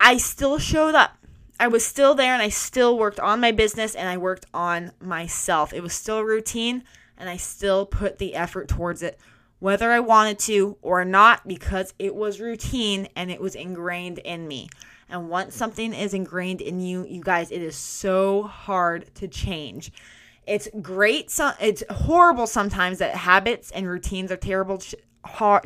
I 0.01 0.19
still 0.19 0.59
showed 0.59 0.95
up. 0.95 1.17
I 1.59 1.69
was 1.69 1.85
still 1.85 2.15
there 2.15 2.35
and 2.35 2.43
I 2.43 2.51
still 2.51 2.99
worked 2.99 3.21
on 3.21 3.41
my 3.41 3.53
business 3.53 3.95
and 3.95 4.09
I 4.09 4.19
worked 4.19 4.45
on 4.53 4.93
myself. 5.01 5.73
It 5.73 5.83
was 5.83 5.95
still 5.95 6.23
routine 6.23 6.85
and 7.17 7.31
I 7.31 7.37
still 7.37 7.87
put 7.87 8.19
the 8.19 8.35
effort 8.35 8.69
towards 8.69 9.03
it 9.03 9.19
whether 9.65 9.91
I 9.91 10.01
wanted 10.01 10.39
to 10.41 10.77
or 10.83 11.07
not 11.07 11.49
because 11.49 11.95
it 11.99 12.15
was 12.15 12.39
routine 12.39 13.09
and 13.17 13.31
it 13.31 13.41
was 13.41 13.55
ingrained 13.55 14.19
in 14.19 14.47
me. 14.47 14.69
And 15.09 15.31
once 15.31 15.57
something 15.57 15.95
is 15.95 16.13
ingrained 16.13 16.61
in 16.61 16.81
you, 16.81 17.07
you 17.07 17.23
guys, 17.23 17.51
it 17.51 17.63
is 17.63 17.75
so 17.75 18.43
hard 18.43 19.15
to 19.15 19.27
change. 19.27 19.91
It's 20.47 20.69
great. 20.81 21.31
So, 21.31 21.53
it's 21.61 21.83
horrible 21.91 22.47
sometimes 22.47 22.99
that 22.99 23.15
habits 23.15 23.71
and 23.71 23.89
routines 23.89 24.31
are 24.31 24.37
terrible, 24.37 24.81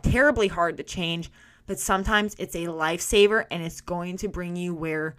terribly 0.02 0.48
hard 0.48 0.76
to 0.76 0.82
change. 0.82 1.30
But 1.66 1.78
sometimes 1.78 2.34
it's 2.38 2.54
a 2.54 2.66
lifesaver, 2.66 3.44
and 3.50 3.62
it's 3.62 3.82
going 3.82 4.16
to 4.18 4.28
bring 4.28 4.56
you 4.56 4.74
where, 4.74 5.16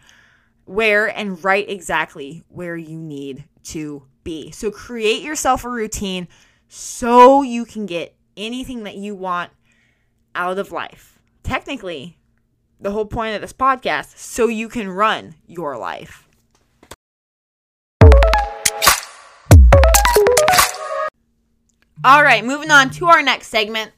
where 0.66 1.08
and 1.08 1.44
right 1.44 1.70
exactly 1.70 2.44
where 2.48 2.76
you 2.76 2.98
need 2.98 3.44
to 3.66 4.04
be. 4.24 4.52
So 4.52 4.72
create 4.72 5.22
yourself 5.22 5.64
a 5.64 5.70
routine 5.70 6.28
so 6.68 7.42
you 7.42 7.66
can 7.66 7.86
get 7.86 8.16
anything 8.38 8.84
that 8.84 8.96
you 8.96 9.14
want 9.14 9.52
out 10.34 10.58
of 10.58 10.72
life. 10.72 11.20
Technically, 11.44 12.18
the 12.80 12.92
whole 12.92 13.06
point 13.06 13.36
of 13.36 13.42
this 13.42 13.54
podcast 13.54 14.18
so 14.18 14.48
you 14.48 14.70
can 14.70 14.90
run 14.90 15.36
your 15.46 15.78
life. 15.78 16.29
All 22.02 22.24
right, 22.24 22.46
moving 22.46 22.72
on 22.72 22.92
to 22.92 23.08
our 23.08 23.22
next 23.22 23.48
segment. 23.48 23.92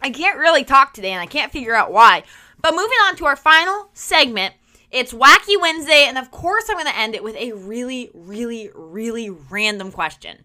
I 0.00 0.10
can't 0.10 0.38
really 0.38 0.62
talk 0.62 0.94
today 0.94 1.10
and 1.10 1.20
I 1.20 1.26
can't 1.26 1.50
figure 1.50 1.74
out 1.74 1.90
why. 1.90 2.22
But 2.62 2.76
moving 2.76 2.98
on 3.02 3.16
to 3.16 3.26
our 3.26 3.34
final 3.34 3.90
segment, 3.94 4.54
it's 4.92 5.12
Wacky 5.12 5.60
Wednesday, 5.60 6.04
and 6.06 6.18
of 6.18 6.30
course, 6.30 6.66
I'm 6.68 6.76
going 6.76 6.86
to 6.86 6.96
end 6.96 7.16
it 7.16 7.24
with 7.24 7.34
a 7.34 7.50
really, 7.52 8.10
really, 8.14 8.70
really 8.74 9.28
random 9.28 9.90
question. 9.90 10.44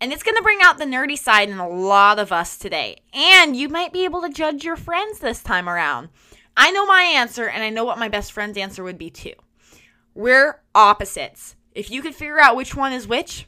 And 0.00 0.12
it's 0.12 0.24
going 0.24 0.36
to 0.36 0.42
bring 0.42 0.58
out 0.60 0.78
the 0.78 0.86
nerdy 0.86 1.16
side 1.16 1.48
in 1.48 1.58
a 1.58 1.68
lot 1.68 2.18
of 2.18 2.32
us 2.32 2.58
today. 2.58 3.02
And 3.14 3.56
you 3.56 3.68
might 3.68 3.92
be 3.92 4.04
able 4.04 4.22
to 4.22 4.28
judge 4.28 4.64
your 4.64 4.76
friends 4.76 5.20
this 5.20 5.40
time 5.40 5.68
around. 5.68 6.08
I 6.56 6.72
know 6.72 6.84
my 6.84 7.02
answer, 7.02 7.46
and 7.46 7.62
I 7.62 7.70
know 7.70 7.84
what 7.84 7.98
my 7.98 8.08
best 8.08 8.32
friend's 8.32 8.58
answer 8.58 8.82
would 8.82 8.98
be 8.98 9.10
too. 9.10 9.34
We're 10.16 10.60
opposites. 10.74 11.54
If 11.76 11.92
you 11.92 12.02
could 12.02 12.16
figure 12.16 12.40
out 12.40 12.56
which 12.56 12.74
one 12.74 12.92
is 12.92 13.06
which, 13.06 13.46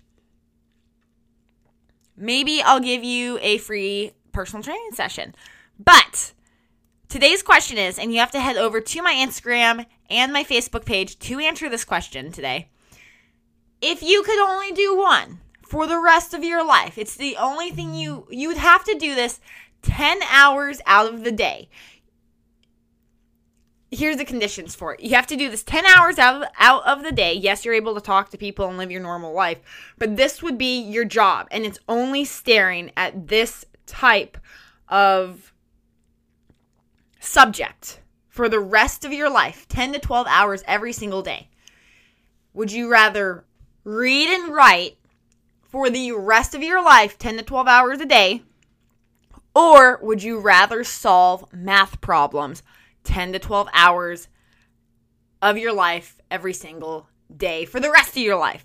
maybe 2.18 2.62
I'll 2.62 2.80
give 2.80 3.04
you 3.04 3.38
a 3.40 3.58
free 3.58 4.12
personal 4.32 4.62
training 4.62 4.90
session. 4.92 5.34
But 5.78 6.32
today's 7.08 7.42
question 7.42 7.78
is, 7.78 7.98
and 7.98 8.12
you 8.12 8.20
have 8.20 8.30
to 8.32 8.40
head 8.40 8.56
over 8.56 8.80
to 8.80 9.02
my 9.02 9.14
Instagram 9.14 9.86
and 10.10 10.32
my 10.32 10.44
Facebook 10.44 10.84
page 10.84 11.18
to 11.20 11.38
answer 11.38 11.68
this 11.68 11.84
question 11.84 12.32
today. 12.32 12.68
If 13.80 14.02
you 14.02 14.22
could 14.22 14.38
only 14.38 14.72
do 14.72 14.96
one 14.96 15.40
for 15.62 15.86
the 15.86 16.00
rest 16.00 16.34
of 16.34 16.42
your 16.42 16.64
life, 16.64 16.98
it's 16.98 17.16
the 17.16 17.36
only 17.36 17.70
thing 17.70 17.94
you 17.94 18.26
you 18.30 18.48
would 18.48 18.56
have 18.56 18.84
to 18.84 18.98
do 18.98 19.14
this 19.14 19.40
10 19.82 20.20
hours 20.30 20.80
out 20.86 21.12
of 21.12 21.24
the 21.24 21.32
day. 21.32 21.68
Here's 23.90 24.18
the 24.18 24.24
conditions 24.24 24.74
for 24.74 24.94
it. 24.94 25.00
You 25.00 25.14
have 25.14 25.26
to 25.28 25.36
do 25.36 25.50
this 25.50 25.62
10 25.62 25.86
hours 25.86 26.18
out 26.18 26.42
of, 26.42 26.48
out 26.58 26.86
of 26.86 27.02
the 27.02 27.12
day. 27.12 27.32
Yes, 27.32 27.64
you're 27.64 27.74
able 27.74 27.94
to 27.94 28.00
talk 28.02 28.28
to 28.30 28.38
people 28.38 28.68
and 28.68 28.76
live 28.76 28.90
your 28.90 29.00
normal 29.00 29.32
life, 29.32 29.58
but 29.96 30.16
this 30.16 30.42
would 30.42 30.58
be 30.58 30.78
your 30.80 31.06
job 31.06 31.48
and 31.50 31.64
it's 31.64 31.78
only 31.88 32.24
staring 32.24 32.92
at 32.96 33.28
this 33.28 33.64
type 33.86 34.36
of 34.88 35.54
subject 37.18 38.00
for 38.28 38.48
the 38.48 38.60
rest 38.60 39.04
of 39.04 39.12
your 39.12 39.30
life 39.30 39.66
10 39.68 39.94
to 39.94 39.98
12 39.98 40.26
hours 40.28 40.62
every 40.66 40.92
single 40.92 41.22
day? 41.22 41.48
Would 42.52 42.70
you 42.70 42.90
rather 42.90 43.44
read 43.84 44.28
and 44.28 44.52
write 44.52 44.98
for 45.62 45.88
the 45.88 46.12
rest 46.12 46.54
of 46.54 46.62
your 46.62 46.82
life 46.84 47.18
10 47.18 47.38
to 47.38 47.42
12 47.42 47.66
hours 47.66 48.00
a 48.00 48.06
day? 48.06 48.42
Or 49.54 49.98
would 50.02 50.22
you 50.22 50.38
rather 50.38 50.84
solve 50.84 51.50
math 51.52 52.00
problems 52.00 52.62
10 53.08 53.32
to 53.32 53.38
12 53.38 53.68
hours 53.72 54.28
of 55.40 55.56
your 55.56 55.72
life 55.72 56.20
every 56.30 56.52
single 56.52 57.08
day 57.34 57.64
for 57.64 57.80
the 57.80 57.90
rest 57.90 58.10
of 58.10 58.22
your 58.22 58.36
life? 58.38 58.64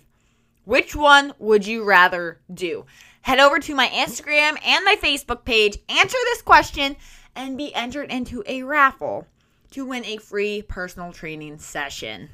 Which 0.64 0.94
one 0.94 1.32
would 1.38 1.66
you 1.66 1.84
rather 1.84 2.40
do? 2.52 2.86
Head 3.22 3.40
over 3.40 3.58
to 3.58 3.74
my 3.74 3.88
Instagram 3.88 4.58
and 4.64 4.84
my 4.84 4.96
Facebook 5.02 5.44
page, 5.44 5.78
answer 5.88 6.18
this 6.24 6.42
question, 6.42 6.96
and 7.34 7.58
be 7.58 7.74
entered 7.74 8.10
into 8.10 8.44
a 8.46 8.62
raffle 8.62 9.26
to 9.72 9.86
win 9.86 10.04
a 10.04 10.18
free 10.18 10.62
personal 10.62 11.10
training 11.10 11.58
session. 11.58 12.28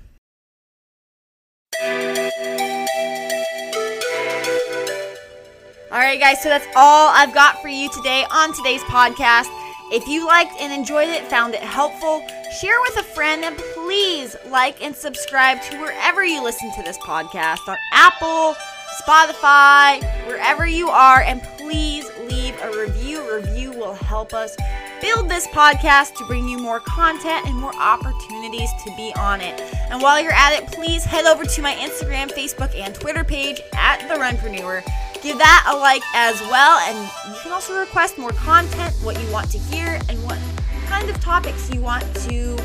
All 5.92 5.98
right, 5.98 6.20
guys, 6.20 6.42
so 6.42 6.48
that's 6.48 6.66
all 6.76 7.08
I've 7.08 7.34
got 7.34 7.62
for 7.62 7.68
you 7.68 7.88
today 7.90 8.24
on 8.30 8.52
today's 8.52 8.82
podcast. 8.82 9.59
If 9.92 10.06
you 10.06 10.24
liked 10.24 10.52
and 10.60 10.72
enjoyed 10.72 11.08
it, 11.08 11.24
found 11.24 11.54
it 11.54 11.62
helpful, 11.62 12.24
share 12.60 12.80
with 12.80 12.96
a 12.98 13.02
friend, 13.02 13.44
and 13.44 13.56
please 13.74 14.36
like 14.46 14.80
and 14.80 14.94
subscribe 14.94 15.60
to 15.62 15.78
wherever 15.78 16.24
you 16.24 16.42
listen 16.44 16.72
to 16.76 16.82
this 16.84 16.96
podcast 16.98 17.66
on 17.66 17.76
Apple, 17.92 18.54
Spotify, 19.02 20.00
wherever 20.28 20.64
you 20.64 20.90
are, 20.90 21.22
and 21.22 21.42
please 21.58 22.08
leave 22.28 22.54
a 22.62 22.70
review. 22.78 23.34
Review 23.34 23.69
will 23.80 23.94
help 23.94 24.34
us 24.34 24.54
build 25.00 25.28
this 25.28 25.46
podcast 25.48 26.14
to 26.14 26.26
bring 26.26 26.46
you 26.46 26.58
more 26.58 26.80
content 26.80 27.46
and 27.46 27.56
more 27.56 27.74
opportunities 27.76 28.68
to 28.84 28.94
be 28.94 29.12
on 29.16 29.40
it. 29.40 29.58
And 29.90 30.02
while 30.02 30.20
you're 30.20 30.32
at 30.32 30.52
it, 30.52 30.70
please 30.70 31.02
head 31.02 31.24
over 31.24 31.44
to 31.44 31.62
my 31.62 31.74
Instagram, 31.74 32.30
Facebook, 32.30 32.74
and 32.74 32.94
Twitter 32.94 33.24
page 33.24 33.60
at 33.72 34.06
The 34.06 34.14
Runpreneur. 34.14 34.84
Give 35.22 35.38
that 35.38 35.72
a 35.72 35.76
like 35.76 36.02
as 36.14 36.38
well, 36.42 36.78
and 36.80 37.10
you 37.28 37.40
can 37.42 37.52
also 37.52 37.78
request 37.78 38.18
more 38.18 38.32
content, 38.32 38.94
what 39.02 39.20
you 39.20 39.32
want 39.32 39.50
to 39.52 39.58
hear, 39.58 39.98
and 40.08 40.22
what 40.24 40.38
kind 40.86 41.08
of 41.08 41.18
topics 41.20 41.70
you 41.72 41.80
want 41.80 42.04
to 42.16 42.58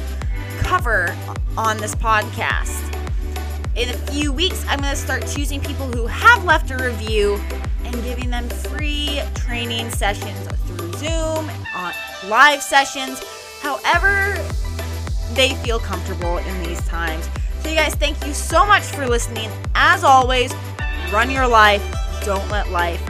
cover 0.59 1.15
on 1.57 1.77
this 1.77 1.95
podcast. 1.95 2.81
In 3.75 3.89
a 3.89 3.97
few 4.11 4.31
weeks, 4.31 4.65
I'm 4.67 4.79
going 4.79 4.91
to 4.91 4.97
start 4.97 5.25
choosing 5.27 5.61
people 5.61 5.87
who 5.87 6.07
have 6.07 6.43
left 6.43 6.71
a 6.71 6.77
review 6.77 7.39
and 7.83 7.93
giving 8.03 8.29
them 8.29 8.47
free 8.49 9.21
training 9.35 9.89
sessions 9.89 10.47
Zoom, 11.05 11.49
on 11.75 11.93
live 12.27 12.61
sessions, 12.61 13.21
however 13.61 14.33
they 15.33 15.53
feel 15.55 15.79
comfortable 15.79 16.37
in 16.37 16.63
these 16.63 16.85
times. 16.87 17.29
So, 17.61 17.69
you 17.69 17.75
guys, 17.75 17.95
thank 17.95 18.25
you 18.25 18.33
so 18.33 18.65
much 18.65 18.83
for 18.83 19.07
listening. 19.07 19.49
As 19.75 20.03
always, 20.03 20.53
run 21.11 21.29
your 21.29 21.47
life. 21.47 21.83
Don't 22.23 22.47
let 22.49 22.69
life 22.71 23.01